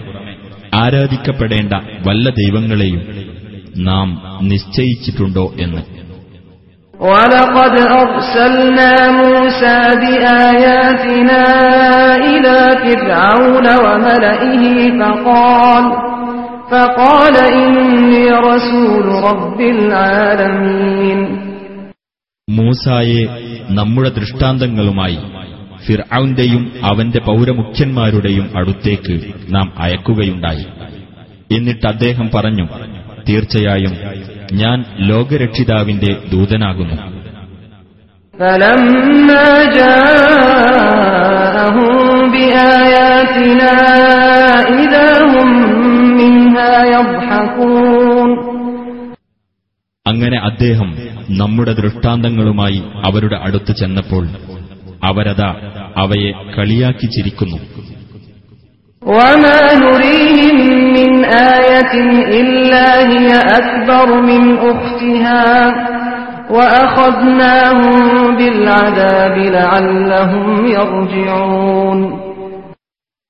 ആരാധിക്കപ്പെടേണ്ട 0.75 1.73
വല്ല 2.08 2.29
ദൈവങ്ങളെയും 2.41 3.01
നാം 3.89 4.08
നിശ്ചയിച്ചിട്ടുണ്ടോ 4.51 5.47
എന്ന് 5.65 5.84
ولقد 6.93 7.75
أرسلنا 7.95 8.93
موسى 9.21 9.77
بآياتنا 10.01 11.43
إلى 12.25 12.58
فرعون 12.84 13.67
وملئه 13.86 14.63
فقال 14.99 15.86
فقال 16.71 17.36
إني 17.55 18.25
رسول 18.43 19.05
رب 19.29 19.60
العالمين 19.75 21.19
മൂസായെ 22.50 23.26
നമ്മുടെ 23.70 24.09
ദൃഷ്ടാന്തങ്ങളുമായി 24.09 25.18
ഫിർഔന്റെയും 25.87 26.72
അവന്റെ 26.83 27.20
പൗരമുഖ്യന്മാരുടെയും 27.20 28.59
അടുത്തേക്ക് 28.59 29.20
നാം 29.50 29.72
അയക്കുകയുണ്ടായി. 29.78 30.66
എന്നിട്ട് 31.52 31.87
അദ്ദേഹം 31.87 32.30
പറഞ്ഞു 32.35 32.68
തീർച്ചയായും 33.28 33.92
ഞാൻ 34.52 34.85
ലോകരക്ഷിതാവിന്റെ 34.98 36.16
ദൂതനാകുന്നു. 36.33 37.14
അങ്ങനെ 50.07 50.38
അദ്ദേഹം 50.38 51.03
നമ്മുടെ 51.30 51.72
ദൃഷ്ടാന്തങ്ങളുമായി 51.72 52.82
അവരുടെ 53.04 53.37
അടുത്ത് 53.37 53.72
ചെന്നപ്പോൾ 53.76 54.28
അവരതാ 55.04 55.54
അവയെ 55.96 56.32
കളിയാക്കി 56.58 57.06
ചിരിക്കുന്നു. 57.06 57.56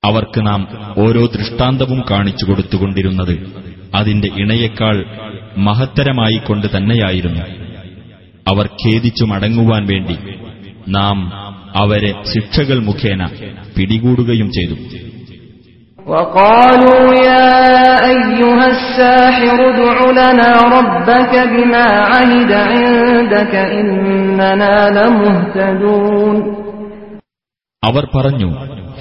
അവർക്ക് 0.05 0.47
നാം 0.47 0.69
ഓരോ 0.99 1.27
ദൃഷ്ടാന്തവും 1.27 2.05
കാണിച്ചു 2.11 2.45
കൊടുത്തുകൊണ്ടിരുന്നത് 2.45 3.53
അതിന്റെ 3.95 4.29
ഇണയേക്കാൾ 4.37 5.05
മഹത്തരമായി 5.59 6.41
കൊണ്ട് 6.47 6.67
തന്നെയായിരുന്നു. 6.77 7.64
അവർ 8.46 8.66
ഖേദിച്ചു 8.82 9.26
മടങ്ങുവാൻ 9.26 9.84
വേണ്ടി 9.92 10.16
നാം 10.96 11.18
അവരെ 11.76 12.12
ശിക്ഷകൾ 12.32 12.80
മുഖേന 12.88 13.22
പിടികൂടുകയും 13.76 14.50
ചെയ്തു 14.58 14.78
وقالوا 16.08 17.04
يا 17.26 17.50
أيها 18.08 18.66
الساحر 18.70 19.58
ادع 19.70 19.98
لنا 20.12 20.52
ربك 20.70 21.34
بما 21.48 21.86
عهد 22.10 22.52
عندك 22.70 23.54
إننا 23.80 24.76
لمهتدون 24.98 26.36
അവർ 27.84 28.04
പറഞ്ഞു 28.16 28.50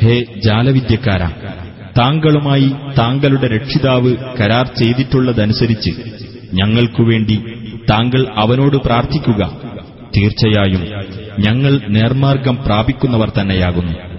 ഹേ 0.01 0.15
ജാലവിദ്യക്കാര 0.47 1.23
താങ്കളുമായി 1.99 2.69
താങ്കളുടെ 2.99 3.47
രക്ഷിതാവ് 3.55 4.11
കരാർ 4.39 4.67
ചെയ്തിട്ടുള്ളതനുസരിച്ച് 4.81 5.93
ഞങ്ങൾക്കുവേണ്ടി 6.53 7.37
താങ്കൾ 7.90 8.28
അവനോട് 8.36 8.78
പ്രാർത്ഥിക്കുക. 8.78 9.58
തീർച്ചയായും 10.18 10.86
ഞങ്ങൾ 11.40 11.82
നേർമാർഗം 11.88 12.56
പ്രാപിക്കുന്നവർ 12.66 13.30
തന്നെയാകുന്നു. 13.30 14.14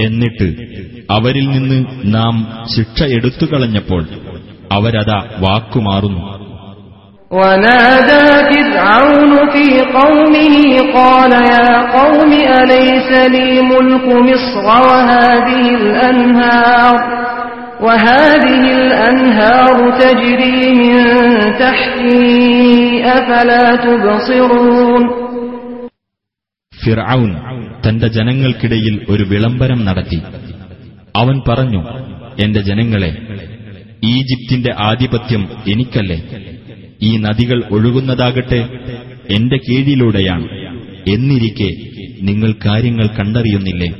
എന്നിട്ട് 0.00 0.54
അവരിൽ 1.10 1.48
നിന്ന് 1.48 1.84
നാം 2.04 2.64
ശിക്ഷ 2.76 3.02
എടുത്തുകളഞ്ഞപ്പോൾ 3.02 4.06
അവരതാ 4.72 5.28
വാക്കുമാറുന്നു. 5.38 6.43
ونادى 7.33 8.25
فرعون 8.51 9.31
في 9.49 9.67
قومه 9.93 10.55
قال 10.93 11.31
يا 11.31 11.69
قوم 11.91 12.31
أليس 12.61 13.09
لي 13.27 13.61
ملك 13.63 14.05
مصر 14.29 14.65
وهذه 14.87 15.65
الأنهار 15.75 16.95
وهذه 17.81 18.63
الأنهار 18.71 19.75
تجري 19.99 20.61
من 20.73 20.95
تحتي 21.59 22.23
أفلا 23.09 23.65
تبصرون 23.77 25.03
ഫിർഔൻ 26.73 27.31
തന്റെ 27.85 28.07
ജനങ്ങൾക്കിടയിൽ 28.07 28.95
ഒരു 29.09 29.23
വിളംബരം 29.23 29.79
നടത്തി 29.85 30.19
അവൻ 31.15 31.37
പറഞ്ഞു 31.47 31.81
എന്റെ 32.43 32.61
ജനങ്ങളെ 32.61 33.09
ഈജിപ്തിന്റെ 34.11 34.71
ആധിപത്യം 34.89 35.43
എനിക്കല്ലേ 35.67 36.17
ഈ 37.04 37.16
നദികൾ 37.16 37.58
ഒഴുകുന്നതാകട്ടെ 37.70 38.60
എന്റെ 39.30 39.56
കീഴിലൂടെയാണ്. 39.56 40.46
എന്നിരിക്കെ 41.08 41.70
നിങ്ങൾ 42.22 42.50
കാര്യങ്ങൾ 42.66 43.06
കണ്ടറിയുന്നില്ലേ? 43.06 43.90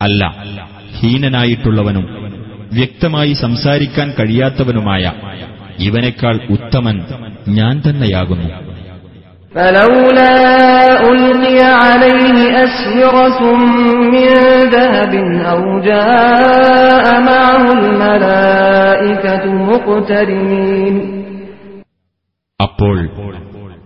അല്ല 0.00 0.22
ഹീനനായിട്ടുള്ളവനും 0.98 2.04
വ്യക്തമായി 2.72 3.32
സംസാരിക്കാൻ 3.32 4.08
കഴിയാത്തവനുമായ 4.18 5.04
ഇവനേക്കാൾ 5.78 6.36
ഉത്തമൻ 6.50 6.96
ഞാൻ 7.48 7.74
തന്നെയാകുന്നു. 7.88 8.48
فلولا 9.55 10.33
ألقي 11.05 11.59
عليه 11.81 12.37
أسورة 12.63 13.39
من 14.13 14.29
ذهب 14.69 15.13
أو 15.45 15.61
جاء 15.81 17.05
معه 17.21 17.63
الملائكة 17.77 19.43
مقترنين 19.69 20.95
അപ്പോൾ 22.59 22.97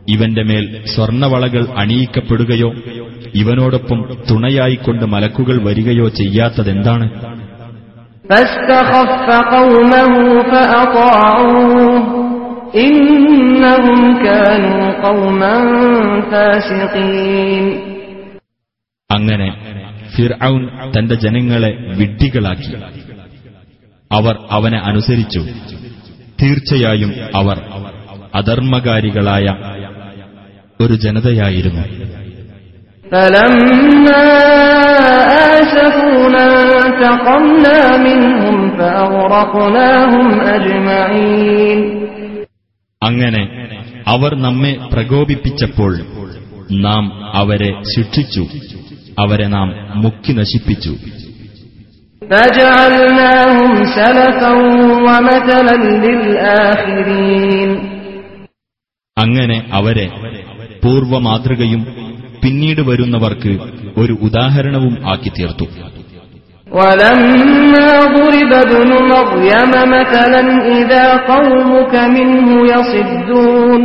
ഇവന്റെ 0.08 0.44
മേൽ 0.50 0.66
സ്വർണവളകൾ 0.94 1.64
അണിയിക്കപ്പെടുകയോ 1.82 2.70
ഇവനോടൊപ്പം 3.34 4.00
തുണയായിക്കൊണ്ട് 4.30 5.06
മലക്കുകൾ 5.14 5.58
വരികയോ 5.68 6.08
ചെയ്യാത്തതെന്താണ് 6.20 7.08
فاستخف 8.30 9.28
قومه 9.54 10.14
فأطاعوه 10.52 12.13
അങ്ങനെ 19.11 19.57
ഫിർഔൻ 20.17 20.69
തന്റെ 20.99 21.15
ജനങ്ങളെ 21.15 21.77
വിഡ്ഢികളാക്കി. 21.97 22.77
അവർ 24.13 24.39
അവനെ 24.51 24.79
അനുസരിച്ചു. 24.79 25.39
തീർച്ചയായും 26.43 27.15
അവർ 27.35 27.61
അധർമ്മകാരികളായ 28.35 29.47
ഒരു 30.81 30.93
ജനതയായിരുന്നു 30.93 31.85
ും. 41.77 42.24
അങ്ങനെ 43.05 43.69
അവർ 44.07 44.35
നമ്മെ 44.35 44.77
പ്രകോപിപ്പിച്ചപ്പോൾ 44.93 45.99
നാം 46.73 47.35
അവരെ 47.37 47.83
ശിക്ഷിച്ചു. 47.97 48.47
അവരെ 49.19 49.47
നാം 49.47 49.75
മുക്കി 49.95 50.33
നശിപ്പിച്ചു. 50.33 50.97
അങ്ങനെ 59.19 59.71
അവരെ 59.73 60.07
പൂർവമാതൃകയും 60.85 61.87
പിന്നീട് 62.45 62.81
വരുന്നവർക്ക് 62.81 63.59
ഒരു 63.97 64.13
ഉദാഹരണവും 64.23 65.11
ആക്കി 65.11 65.29
തീർത്തു 65.29 65.65
ولما 66.74 67.90
ضرب 68.16 68.52
ابن 68.66 68.90
مريم 69.12 69.72
مثلا 69.92 70.42
إذا 70.72 71.06
قومك 71.32 71.94
منه 72.16 72.48
يصدون 72.66 73.82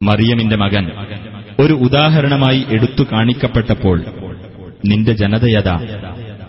മറിയമിന്റെ 0.00 0.56
മകൻ 0.56 0.84
ഒരു 1.58 1.74
ഉദാഹരണമായി 1.86 2.60
എടുത്തു 2.76 3.02
കാണിക്കപ്പെട്ടപ്പോൾ 3.12 3.98
നിന്റെ 4.90 5.12
ജനതയത 5.12 5.68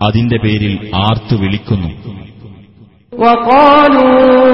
അതിന്റെ 0.05 0.37
പേരിൽ 0.45 0.73
ആർത്തു 1.05 1.35
വിളിക്കുന്നു 1.41 1.91
وقالوا 3.13 4.53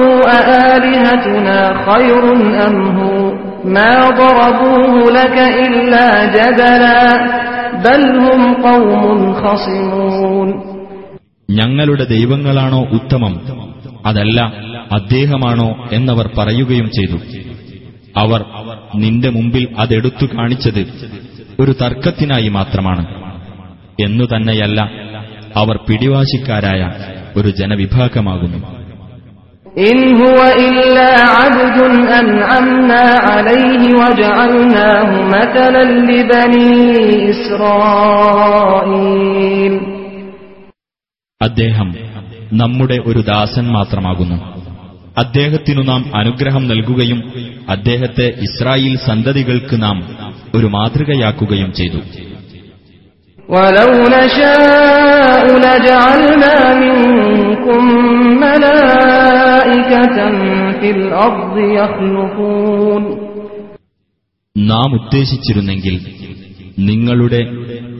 ഞങ്ങളുടെ 11.49 12.03
ദൈവങ്ങളാണോ 12.03 12.83
ഉത്തമം? 12.83 13.41
അതല്ല 14.05 14.41
അദ്ദേഹമാണോ 14.91 15.89
എന്നവർ 15.91 16.29
പറയുകയും 16.37 16.91
ചെയ്തു. 16.91 17.17
അവർ 18.17 18.45
നിന്റെ 18.95 19.29
മുമ്പിൽ 19.29 19.67
അതെടുത്തു 19.79 20.25
കാണിച്ചത് 20.25 20.85
ഒരു 21.59 21.71
തർക്കത്തിനായി 21.81 22.49
മാത്രമാണ്. 22.49 23.05
എന്നു 24.03 24.23
തന്നെയല്ല 24.23 24.81
അവർ 25.55 25.79
പിടിവാശിക്കാരായ 25.89 26.91
ഒരു 27.39 27.47
ജനവിഭാഗമാകുന്നു. 27.49 28.74
إن 29.80 29.98
هو 30.16 30.38
إلا 30.60 31.10
عبد 31.32 31.76
أنعمنا 32.14 33.04
عليه 33.26 33.82
وجعلناه 33.94 35.08
مثلا 35.28 35.82
لبني 36.08 36.72
إسرائيل 38.40 39.74
അദ്ദേഹം 41.40 41.88
നമ്മുടെ 42.52 42.96
ഒരു 43.10 43.20
ദാസൻ 43.28 43.66
മാത്രമാകുന്നു 43.76 44.38
അദ്ദേഹത്തിനു 45.16 45.82
നാം 45.82 46.02
അനുഗ്രഹം 46.14 46.64
നൽകുകയും 46.68 47.20
അദ്ദേഹത്തെ 47.68 48.26
ഇസ്രായേൽ 48.46 48.94
സന്തതികൾക്ക് 49.06 49.76
നാം 49.82 49.96
ഒരു 50.54 50.68
മാതൃകയാക്കുകയും 50.68 51.70
ചെയ്തു 51.72 52.00
ولو 53.48 53.90
نشاء 54.08 55.44
لجعلنا 55.58 56.54
منكم 56.74 57.82
ملائكة 58.44 60.16
في 60.80 60.88
الأرض 60.90 61.54
يخلفون 61.78 63.02
നാം 64.56 64.90
ഉദ്ദേശിച്ചിരുന്നെങ്കിൽ 64.98 65.94
നിങ്ങളുടെ 66.88 67.40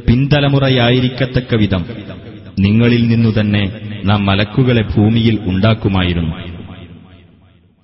പിന്തലമുറയായിരിക്കത്തക്ക 0.06 1.50
വിധം 1.54 1.82
നിങ്ങളിൽ 2.58 3.02
നിന്നു 3.12 3.30
തന്നെ 3.36 3.64
നാം 4.08 4.20
മലക്കുകളെ 4.28 4.82
ഭൂമിയിൽ 4.94 5.36
ഉണ്ടാക്കുമായിരുന്നു 5.46 6.36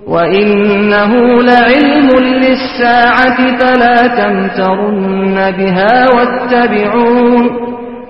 وإنه 0.00 1.12
لعلم 1.50 2.08
للساعة 2.40 3.38
فلا 3.58 3.98
تمترن 4.16 5.50
بها 5.50 5.94
واتبعون 6.14 7.44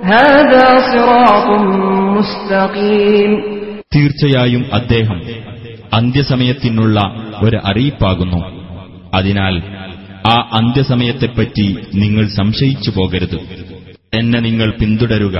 هذا 0.04 0.66
صراط 0.86 1.48
مستقيم 2.16 3.32
തീർച്ചയായും 3.92 4.62
അദ്ദേഹം 4.78 5.18
അന്ത്യസമയത്തിനുള്ള 5.92 6.96
ഒരു 7.44 7.58
അറിയിപ്പാകുന്നു 7.70 8.40
അതിനാൽ 9.16 9.54
ആ 10.28 10.36
അന്ത്യസമയത്തെപ്പറ്റി 10.58 11.66
നിങ്ങൾ 12.02 12.24
സംശയിച്ചു 12.38 12.90
പോകരുത് 12.96 13.38
എന്നെ 14.12 14.38
നിങ്ങൾ 14.40 14.68
പിന്തുടരുക 14.80 15.36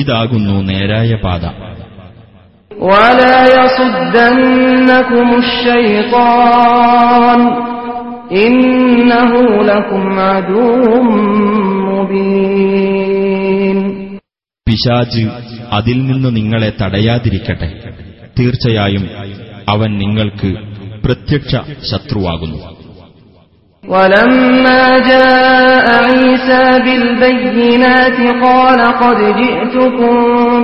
ഇതാകുന്നു 0.00 0.56
നേരായ 0.70 1.10
പാത 1.26 1.44
ولا 2.70 3.38
يصدنكم 3.56 5.26
الشيطان 5.44 7.40
പിശാജ് 14.66 15.22
അതിൽ 15.72 15.98
നിന്ന് 16.06 16.30
നിങ്ങളെ 16.36 16.70
തടയാതിരിക്കട്ടെ 16.80 17.68
തീർച്ചയായും 18.38 19.04
അവൻ 19.68 19.90
നിങ്ങൾക്ക് 19.98 20.52
പ്രത്യക്ഷ 21.04 21.52
ശത്രുവാകുന്നു 21.90 22.60
ولما 23.84 24.84
جاء 25.00 25.86
عيسى 26.06 26.64
بالبينات 26.84 28.18
قال 28.44 28.80
قد 28.94 29.18
جئتكم 29.40 30.14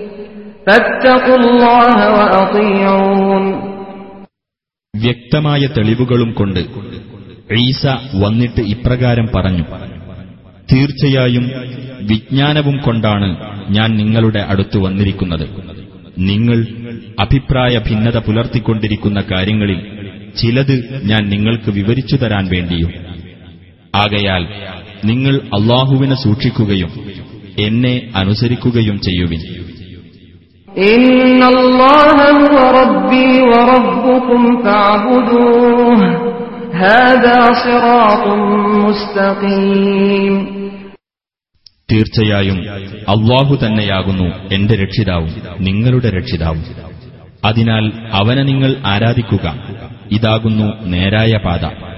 വ്യക്തമായ 4.94 5.68
തെളിവുകളും 5.78 6.34
കൊണ്ട് 6.34 6.60
ഈസ 7.56 7.88
വന്നിട്ട് 8.16 8.62
ഇപ്രകാരം 8.62 9.30
പറഞ്ഞു 9.36 9.64
തീർച്ചയായും 10.74 11.52
വിജ്ഞാനവും 12.02 12.78
കൊണ്ടാണ് 12.78 13.60
ഞാൻ 13.70 13.98
നിങ്ങളുടെ 13.98 14.40
അടുത്ത് 14.40 14.78
വന്നിരിക്കുന്നത്. 14.78 15.50
നിങ്ങൾ 16.18 16.68
അഭിപ്രായ 17.20 17.80
ഭിന്നത 17.80 18.18
പുലർത്തിക്കൊണ്ടിരിക്കുന്ന 18.18 19.22
കാര്യങ്ങളിൽ 19.22 19.80
ചിലത് 20.42 21.02
ഞാൻ 21.04 21.30
നിങ്ങൾക്ക് 21.30 21.72
വിവരിച്ചു 21.72 22.16
തരാൻ 22.16 22.48
വേണ്ടിയും 22.48 22.92
ആകയാൽ 23.96 24.44
നിങ്ങൾ 25.06 25.36
അള്ളാഹുവിനെ 25.36 26.16
സൂക്ഷിക്കുകയും 26.16 26.90
എന്നെ 27.60 28.12
അനുസരിക്കുകയും 28.16 29.00
ചെയ്യുവിൻ. 29.00 29.69
തീർച്ചയായും 41.92 42.58
അള്ളാഹു 43.10 43.58
തന്നെയാകുന്നു 43.66 44.54
എന്റെ 44.54 44.76
രക്ഷിതാവും 44.76 45.30
നിങ്ങളുടെ 45.60 46.10
രക്ഷിതാവും. 46.10 46.64
അതിനാൽ 47.46 47.92
അവനെ 48.14 48.44
നിങ്ങൾ 48.44 48.76
ആരാധിക്കുക. 48.86 49.54
ഇതാകുന്നു 50.12 50.86
നേരായ 50.86 51.38
പാത. 51.46 51.89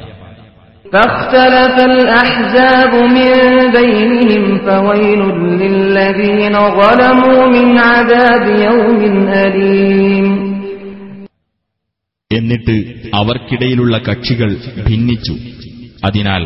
فاختلف 0.90 1.76
الأحزاب 1.84 2.92
من 3.10 3.30
بينهم 3.72 4.44
فويل 4.60 5.20
للذين 5.62 6.54
ظلموا 6.72 7.40
من 7.46 7.66
عذاب 7.80 8.44
يوم 8.60 9.00
أليم 9.38 10.26
എന്നിട്ട് 12.30 12.74
അവർക്കിടയിലുള്ള 13.14 13.96
കക്ഷികൾ 13.98 14.50
ഭിന്നിച്ചു 14.86 15.34
അതിനാൽ 16.04 16.42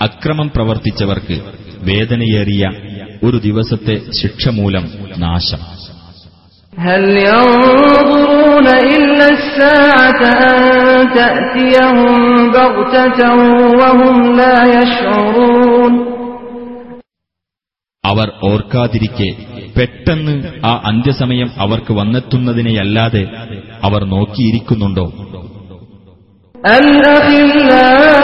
അക്രമം 0.00 0.48
പ്രവർത്തിച്ചവർക്ക് 0.48 1.36
വേദനയേറിയ 1.82 2.62
ഒരു 3.22 3.38
ദിവസത്തെ 3.38 3.96
ശിക്ഷ 4.12 4.48
മൂലം 4.50 4.84
നാശം 5.18 5.60
هل 6.78 7.04
ينظرون 7.28 8.66
إلا 8.94 9.26
الساعة 9.28 10.22
أن 10.48 10.58
تأتيهم 11.14 12.16
بغتة 12.52 13.20
وهم 13.80 14.16
لا 14.36 14.56
يشعرون 14.76 15.94
അവർ 18.04 18.28
ഓർക്കാതിരിക്കെ 18.42 19.30
പെട്ടെന്ന് 19.76 20.34
ആ 20.64 20.72
അന്ത്യസമയം 20.90 21.48
അവർക്ക് 21.64 21.92
വന്നെത്തുന്നതിനെയല്ലാതെ 21.92 23.24
അവർ 23.86 24.02
നോക്കിയിരിക്കുന്നുണ്ടോ 24.14 25.06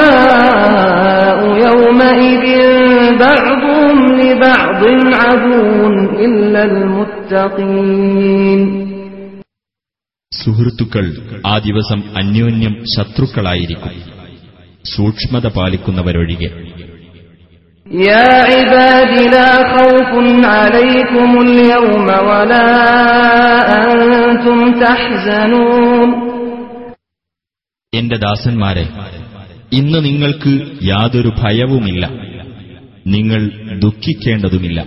الأخلاء 0.04 1.38
يومئذ 1.64 2.46
بعضهم 3.18 3.67
لبعض 4.28 4.82
عدو 5.16 5.62
إلا 6.20 6.60
المتقين 6.70 8.60
സുഹൃത്തുക്കൾ 10.32 11.06
ആ 11.46 11.54
ദിവസം 11.66 12.00
അന്യോന്യം 12.20 12.74
ശത്രുക്കളായിരിക്കും 12.94 13.94
സൂക്ഷ്മത 14.94 15.46
പാലിക്കുന്നവരൊഴികെ 15.56 16.50
يا 17.86 18.28
عباد 18.50 19.12
لا 19.34 19.50
خوف 19.72 20.10
عليكم 20.56 21.30
اليوم 21.40 22.06
ولا 22.28 22.68
أنتم 23.82 24.58
تحزنون 24.82 26.08
എന്റെ 27.92 28.16
ദാസന്മാരെ 28.24 28.84
ഇന്ന് 29.72 29.98
നിങ്ങൾക്ക് 30.06 30.52
യാതൊരു 30.90 31.30
ഭയവുമില്ല 31.40 32.04
നിങ്ങൾ 33.09 33.51
ദുഃഖിക്കേണ്ടതുമില്ല. 33.79 34.85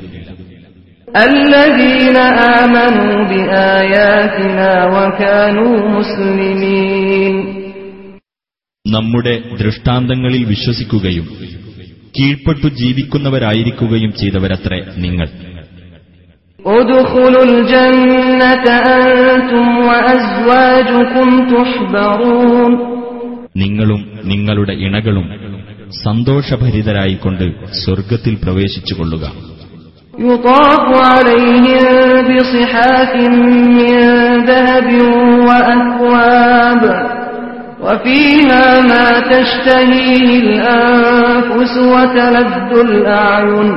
നമ്മുടെ 8.88 9.42
ദൃഷ്ടാന്തങ്ങളിൽ 9.60 10.44
വിശ്വസിക്കുകയും 10.44 11.28
കീഴ്പ്പെട്ടു 12.18 12.66
ജീവിക്കുന്നവരായിരിക്കുകയും 12.66 14.12
ചെയ്തവരത്രേ 14.12 14.84
നിങ്ങൾ. 14.96 15.28
നിങ്ങളും 23.56 24.20
നിങ്ങളുടെ 24.24 24.72
ഇണകളും 24.72 25.28
സന്തോഷഭരിതരായിക്കൊണ്ട് 26.05 27.45
സ്വർഗത്തിൽ 27.83 28.35
പ്രവേശിച്ചുകൊള്ളുക 28.43 29.25
يطاف 30.29 30.85
عليهم 31.11 31.85
بصحاف 32.29 33.11
من 33.77 33.97
ذهب 34.49 34.87
وأكواب 35.47 36.81
وفيها 37.81 38.65
ما 38.91 39.07
تشتهيه 39.33 40.39
الأنفس 40.39 41.73
وتلذ 41.93 42.71
الأعين 42.79 43.69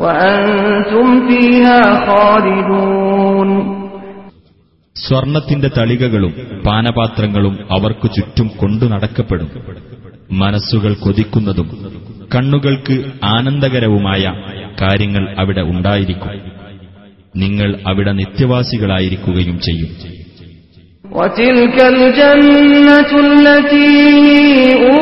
وأنتم 0.00 1.28
فيها 1.28 1.80
خالدون 2.06 3.50
സ്വർണത്തിന്റെ 4.95 5.69
തളികകളും 5.77 6.33
പാനപാത്രങ്ങളും 6.65 7.57
അവർക്കു 7.71 8.07
ചുറ്റും 8.07 8.51
കൊണ്ടു 8.57 8.85
നടക്കപ്പെടും. 8.85 9.49
മനസ്സുകൾ 10.31 10.93
കൊതിക്കുന്നതും 10.93 11.91
കണ്ണുകൾക്ക് 12.35 13.05
ആനന്ദകരവുമായ 13.23 14.33
കാര്യങ്ങൾ 14.81 15.35
അവിടെ 15.39 15.61
ഉണ്ടായിരിക്കും. 15.61 16.29
നിങ്ങൾ 17.35 17.79
അവിടെ 17.87 18.11
നിത്യവാസികളായിരിക്കുകയും 18.11 19.59
ചെയ്യും. 19.59 20.19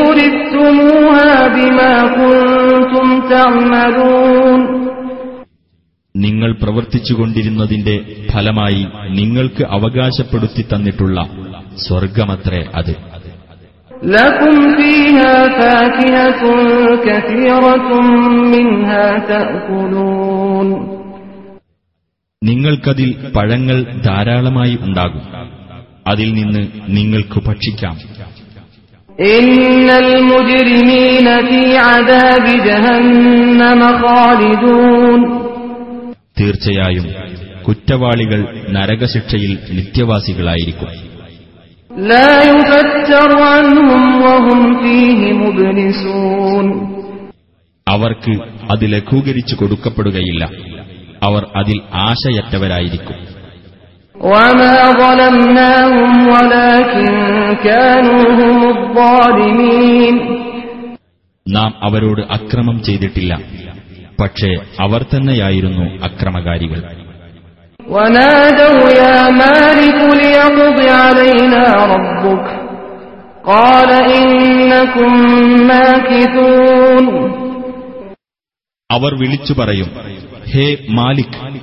ൂരിത്തുമൂഹ 0.08 1.18
ബിമാ 1.56 2.16
കുന്തും 2.16 3.30
തമ്മലൂൻ 3.32 4.77
നിങ്ങൾ 6.18 6.52
പ്രവർത്തിച്ചുകൊണ്ടിരുന്നതിന്റെ 6.52 8.16
ഫലമായി 8.32 8.88
നിങ്ങൾക്ക് 9.10 9.64
അവകാശപ്പെടുത്തി 9.64 10.62
തന്നിട്ടുള്ള 10.62 11.30
സ്വർഗമത്രേ 11.88 12.66
അത്. 12.76 12.96
നിങ്ങൾക്കതിൽ 22.44 23.32
പഴങ്ങൾ 23.36 23.84
ധാരാളമായി 24.06 24.78
ഉണ്ടാകും. 24.82 25.22
അതിൽ 26.08 26.34
നിന്ന് 26.34 26.68
നിങ്ങൾക്ക് 26.88 27.48
ഭക്ഷിക്കാം. 27.48 27.98
ഇന്നൽ 29.20 30.22
മുജരിമീന 30.22 31.40
ഫീ 31.40 31.78
ജഹന്നമ 32.58 34.08
ഖാലിദൂൻ. 34.08 35.48
തീർച്ചയായും 36.40 37.06
കുറ്റവാളികൾ 37.64 38.66
നരകശിക്ഷയിൽ 38.70 39.58
നിത്യവാസികളായിരിക്കും. 39.72 41.08
അവർക്ക് 47.88 48.32
അത് 48.72 48.94
ലഘൂകരിച്ചു 48.94 49.56
കൊടുക്കപ്പെടുകയില്ല. 49.56 50.50
അവർ 51.24 51.48
അതിൽ 51.56 51.82
ആശയറ്റവരായിരിക്കും. 51.94 53.38
നാം 61.48 61.74
അവരോട് 61.82 62.22
അക്രമം 62.22 62.84
ചെയ്തിട്ടില്ല. 62.84 63.40
പക്ഷേ 64.20 64.56
അവർ 64.80 65.04
തന്നെയായിരുന്നു 65.04 66.04
അക്രമകാരികൾ. 66.04 67.08
അവർ 78.92 79.20
വിളിച്ചു 79.20 79.54
പറയും 79.54 79.92
ഹേ 80.52 80.78
മാലിക് 80.90 81.60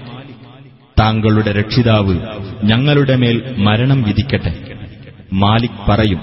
താങ്കളുടെ 0.98 1.52
രക്ഷിതാവ് 1.52 2.16
ഞങ്ങളുടെ 2.64 3.16
മേൽ 3.16 3.54
മരണം 3.58 4.02
വിധിക്കട്ടെ. 4.02 4.52
മാലിക് 5.32 5.90
പറയും 5.90 6.20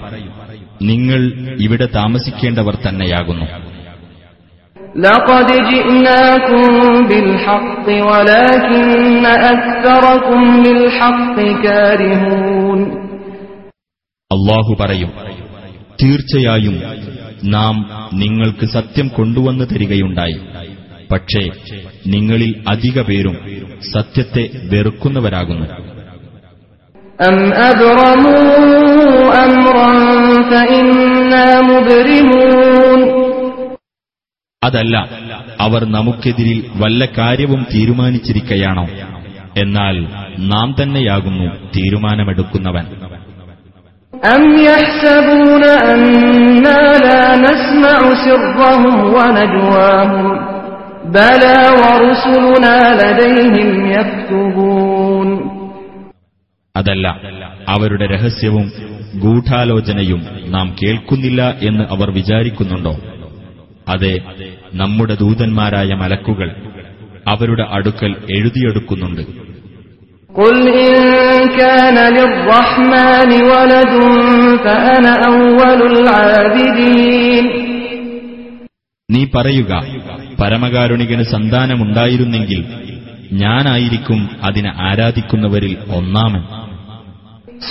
നിങ്ങൾ 0.81 1.31
ഇവിടെ 1.61 1.85
താമസിക്കേണ്ടവർ 1.85 2.75
തന്നെയാകുന്നു. 2.75 3.70
لقد 4.98 5.48
جئناكم 5.70 6.72
بالحق 7.08 7.86
ولكن 8.10 9.24
أكثركم 9.46 10.40
للحق 10.66 11.36
كارهون 11.64 12.80
അള്ളാഹു 14.30 14.72
പറയും 14.74 15.10
തീർച്ചയായും 16.00 16.76
നാം 17.54 17.76
നിങ്ങൾക്ക് 18.12 18.66
സത്യം 18.68 19.06
കൊണ്ടുവന്നു 19.08 19.64
തരികയുണ്ടായി 19.64 20.38
പക്ഷേ 21.10 21.42
നിങ്ങളിൽ 22.06 22.50
അധിക 22.68 22.96
പേരും 23.02 23.36
സത്യത്തെ 23.92 24.44
വെറുക്കുന്നവരാകുന്നു 24.72 25.66
أم 27.20 27.36
അതല്ല 34.63 35.09
അവർ 35.59 35.85
നമുക്കെതിരിൽ 35.85 36.71
വല്ല 36.75 37.05
കാര്യവും 37.17 37.65
തീരുമാനിച്ചിരിക്കയാണോ? 37.73 38.87
എന്നാൽ 39.61 39.95
നാം 40.39 40.75
തന്നെയാകുന്നു 40.83 41.47
തീരുമാനമെടുക്കുന്നവൻ. 41.77 42.85
അതല്ല 56.75 57.07
അവരുടെ 57.69 58.05
രഹസ്യവും 58.05 58.71
ഗൂഢാലോചനയും 59.15 60.21
നാം 60.45 60.75
കേൾക്കുന്നില്ല 60.83 61.53
എന്ന് 61.61 61.83
അവർ 61.91 62.11
വിചാരിക്കുന്നുണ്ടോ? 62.11 62.95
അതെ 63.91 64.21
നമ്മുടെ 64.73 65.15
ദൂതന്മാരായ 65.15 65.93
മലക്കുകൾ 65.93 66.55
അവരുടെ 67.27 67.63
അടുക്കൽ 67.69 68.15
എഴുതിയെടുക്കുന്നുണ്ട്. 68.37 69.21
നീ 79.09 79.25
പറയുക 79.35 79.71
പരമകാരുണികന് 80.41 81.23
സന്താനമുണ്ടായിരുന്നെങ്കിൽ 81.23 82.65
ഞാനായിരിക്കും 83.31 84.29
അതിനെ 84.43 84.71
ആരാധിക്കുന്നവരിൽ 84.79 85.77
ഒന്നാമൻ. 85.95 86.60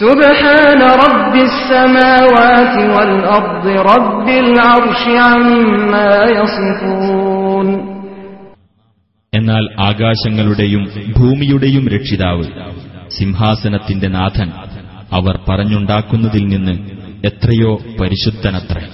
سبحان 0.01 0.81
رب 1.03 1.33
السماوات 1.49 2.75
والأرض 2.95 3.65
رب 3.93 4.27
العرش 4.43 5.03
عما 5.25 6.13
يصفون 6.37 7.67
എന്നാൽ 9.33 9.65
ആകാശങ്ങളുടെയും 9.89 10.83
ഭൂമിയുടെയും 11.17 11.85
രക്ഷിതാവ് 11.95 12.45
സിംഹാസനത്തിന്റെ 13.17 14.09
നാഥൻ 14.09 14.49
അവർ 15.11 15.35
പറഞ്ഞുണ്ടാക്കുന്നതിൽ 15.47 16.43
നിന്ന് 16.53 16.75
എത്രയോ 17.29 17.71
പരിശുദ്ധനത്രേ 17.99 18.85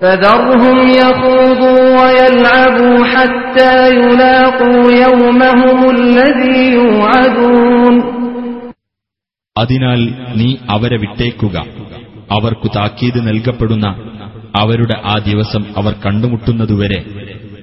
فذرهم 0.00 0.78
يخوضوا 1.00 1.82
ويلعبوا 1.98 2.98
حتى 3.06 3.74
يلاقوا 3.94 4.82
يومهم 5.04 5.78
الذي 5.90 6.60
يوعدون 6.72 7.94
അതിനാൽ 9.57 9.99
നീ 10.35 10.55
അവരെ 10.69 10.97
വിട്ടേക്കുക. 10.97 11.57
അവർക്കു 12.31 12.67
താക്കീത് 12.75 13.27
നൽകപ്പെടുന്ന 13.27 13.87
അവരുടെ 14.59 15.01
ആ 15.05 15.17
ദിവസം 15.17 15.65
അവർ 15.77 15.95
കണ്ടുമുട്ടുന്നതുവരെ 16.05 17.05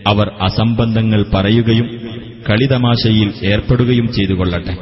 അവർ 0.07 0.33
അസംബന്ധങ്ങൾ 0.41 1.25
പറയുകയും 1.35 2.01
കളിതമാശയിൽ 2.51 3.35
ഏർപ്പെടുകയും 3.45 4.13
ചെയ്തു 4.13 4.33
കൊള്ളട്ടെ 4.33 4.77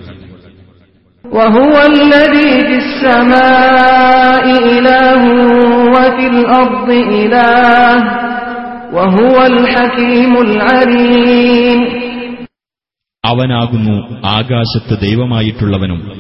അവനാകുന്നു 13.25 13.97
ആകാശത്ത് 14.27 14.99
ദൈവമായിട്ടുള്ളവനും. 15.01 16.20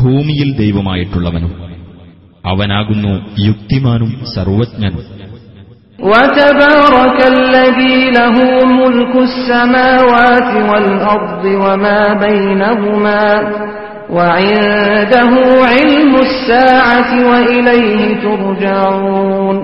ഭൂമിയിൽ 0.00 0.48
ദൈവമായിട്ടുള്ളവനും 0.56 1.52
അവനാകുന്നു 2.44 3.12
യുക്തിമാനും 3.48 4.10
സർവജ്ഞനും 4.34 5.04
وتبارك 6.04 7.18
الذي 7.36 7.98
له 8.10 8.36
ملك 8.74 9.14
السماوات 9.22 10.50
والأرض 10.70 11.44
وما 11.64 12.00
بينهما 12.16 13.24
وعنده 14.10 15.32
علم 15.66 16.12
الساعة 16.20 17.10
وإليه 17.28 18.00
ترجعون 18.24 19.56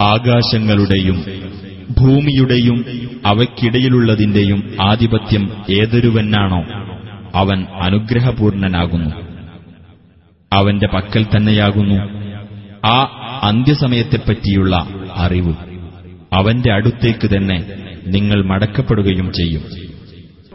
ആകാശങ്ങളുടെയും 0.00 1.16
ഭൂമിയുടെയും 1.98 2.76
അവയ്ക്കിടയിലുള്ളതിന്റെയും 3.24 4.60
ആധിപത്യം 4.82 5.42
ഏതൊരുവനാണോ 5.70 6.60
അവൻ 7.34 7.58
അനുഗ്രഹപൂർണനാകുന്നു 7.80 9.10
അവന്റെ 10.52 10.88
പക്കൽ 10.94 11.22
തന്നെയാകുന്നു 11.26 11.98
ആ 12.88 12.98
അന്ത്യസമയത്തെപ്പറ്റിയുള്ള 13.50 14.74
അറിവ് 15.16 15.54
അവന്റെ 16.32 16.70
അടുത്തേക്ക് 16.72 17.28
തന്നെ 17.28 17.58
നിങ്ങൾ 18.08 18.38
മടക്കപ്പെടുകയും 18.50 19.30
ചെയ്യും 19.38 19.64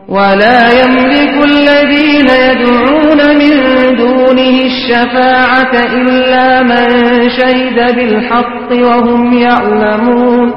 ولا 0.09 0.61
يملك 0.81 1.35
الذين 1.51 2.29
يدعون 2.43 3.19
من 3.35 3.53
دونه 3.97 4.55
الشفاعة 4.65 5.73
إلا 5.99 6.47
من 6.63 6.85
شهد 7.29 7.77
بالحق 7.97 8.69
وهم 8.83 9.21
يعلمون 9.39 10.47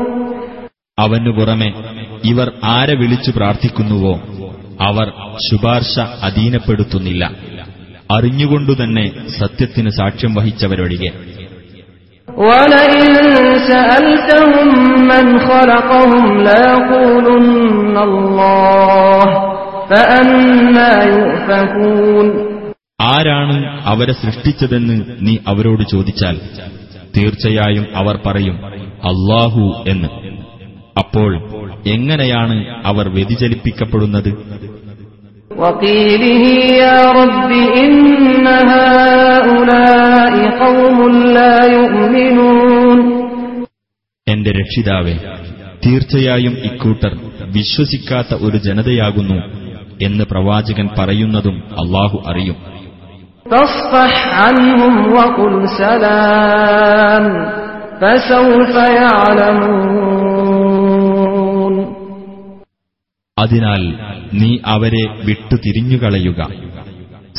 അവനു 0.98 1.30
പുറമെ 1.30 1.70
ഇവർ 2.24 2.46
ആരെ 2.70 2.94
വിളിച്ചു 2.94 3.30
പ്രാർത്ഥിക്കുന്നുവോ 3.30 4.14
അവർ 4.83 5.11
ശുപാർശ 5.49 5.99
അധീനപ്പെടുത്തുന്നില്ല. 5.99 7.31
അറിഞ്ഞുകൊണ്ടുതന്നെ 8.11 9.11
സത്യത്തിന് 9.29 9.89
സാക്ഷ്യം 9.89 10.33
വഹിച്ചവരൊഴികെ. 10.33 11.11
ആരാണ് 23.01 23.81
അവരെ 23.83 24.13
സൃഷ്ടിച്ചതെന്ന് 24.13 25.05
നീ 25.21 25.37
അവരോട് 25.47 25.83
ചോദിച്ചാൽ 25.91 26.39
തീർച്ചയായും 27.17 27.85
അവർ 27.95 28.19
പറയും 28.25 28.65
അള്ളാഹു 28.79 29.85
എന്ന്. 29.87 30.07
അപ്പോൾ 30.99 31.43
എങ്ങനെയാണ് 31.87 32.81
അവർ 32.85 33.09
വ്യതിചലിപ്പിക്കപ്പെടുന്നത്? 33.09 34.29
എന്റെ 44.27 44.51
രക്ഷിതാവെ 44.51 45.13
തീർച്ചയായും 45.85 46.51
ഇക്കൂട്ടർ 46.51 47.17
വിശ്വസിക്കാത്ത 47.41 48.35
ഒരു 48.41 48.57
ജനതയാകുന്നു 48.57 49.41
എന്ന് 50.01 50.23
പ്രവാചകൻ 50.31 50.89
പറയുന്നതും 50.99 51.63
അള്ളാഹു 51.71 52.23
അറിയും 52.27 52.55
ും. 59.49 60.22
അതിനാൽ 63.37 63.93
നീ 64.33 64.57
അവരെ 64.65 65.05
വിട്ടു 65.25 65.55
തിരിഞ്ഞുകളയുക 65.55 66.47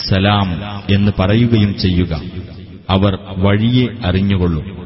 സലാം 0.09 0.49
എന്ന് 0.95 1.13
പറയുകയും 1.19 1.79
ചെയ്യുക. 1.79 2.23
അവർ 2.91 3.19
വഴിയെ 3.37 3.87
അറിഞ്ഞുകൊള്ളും. 4.05 4.84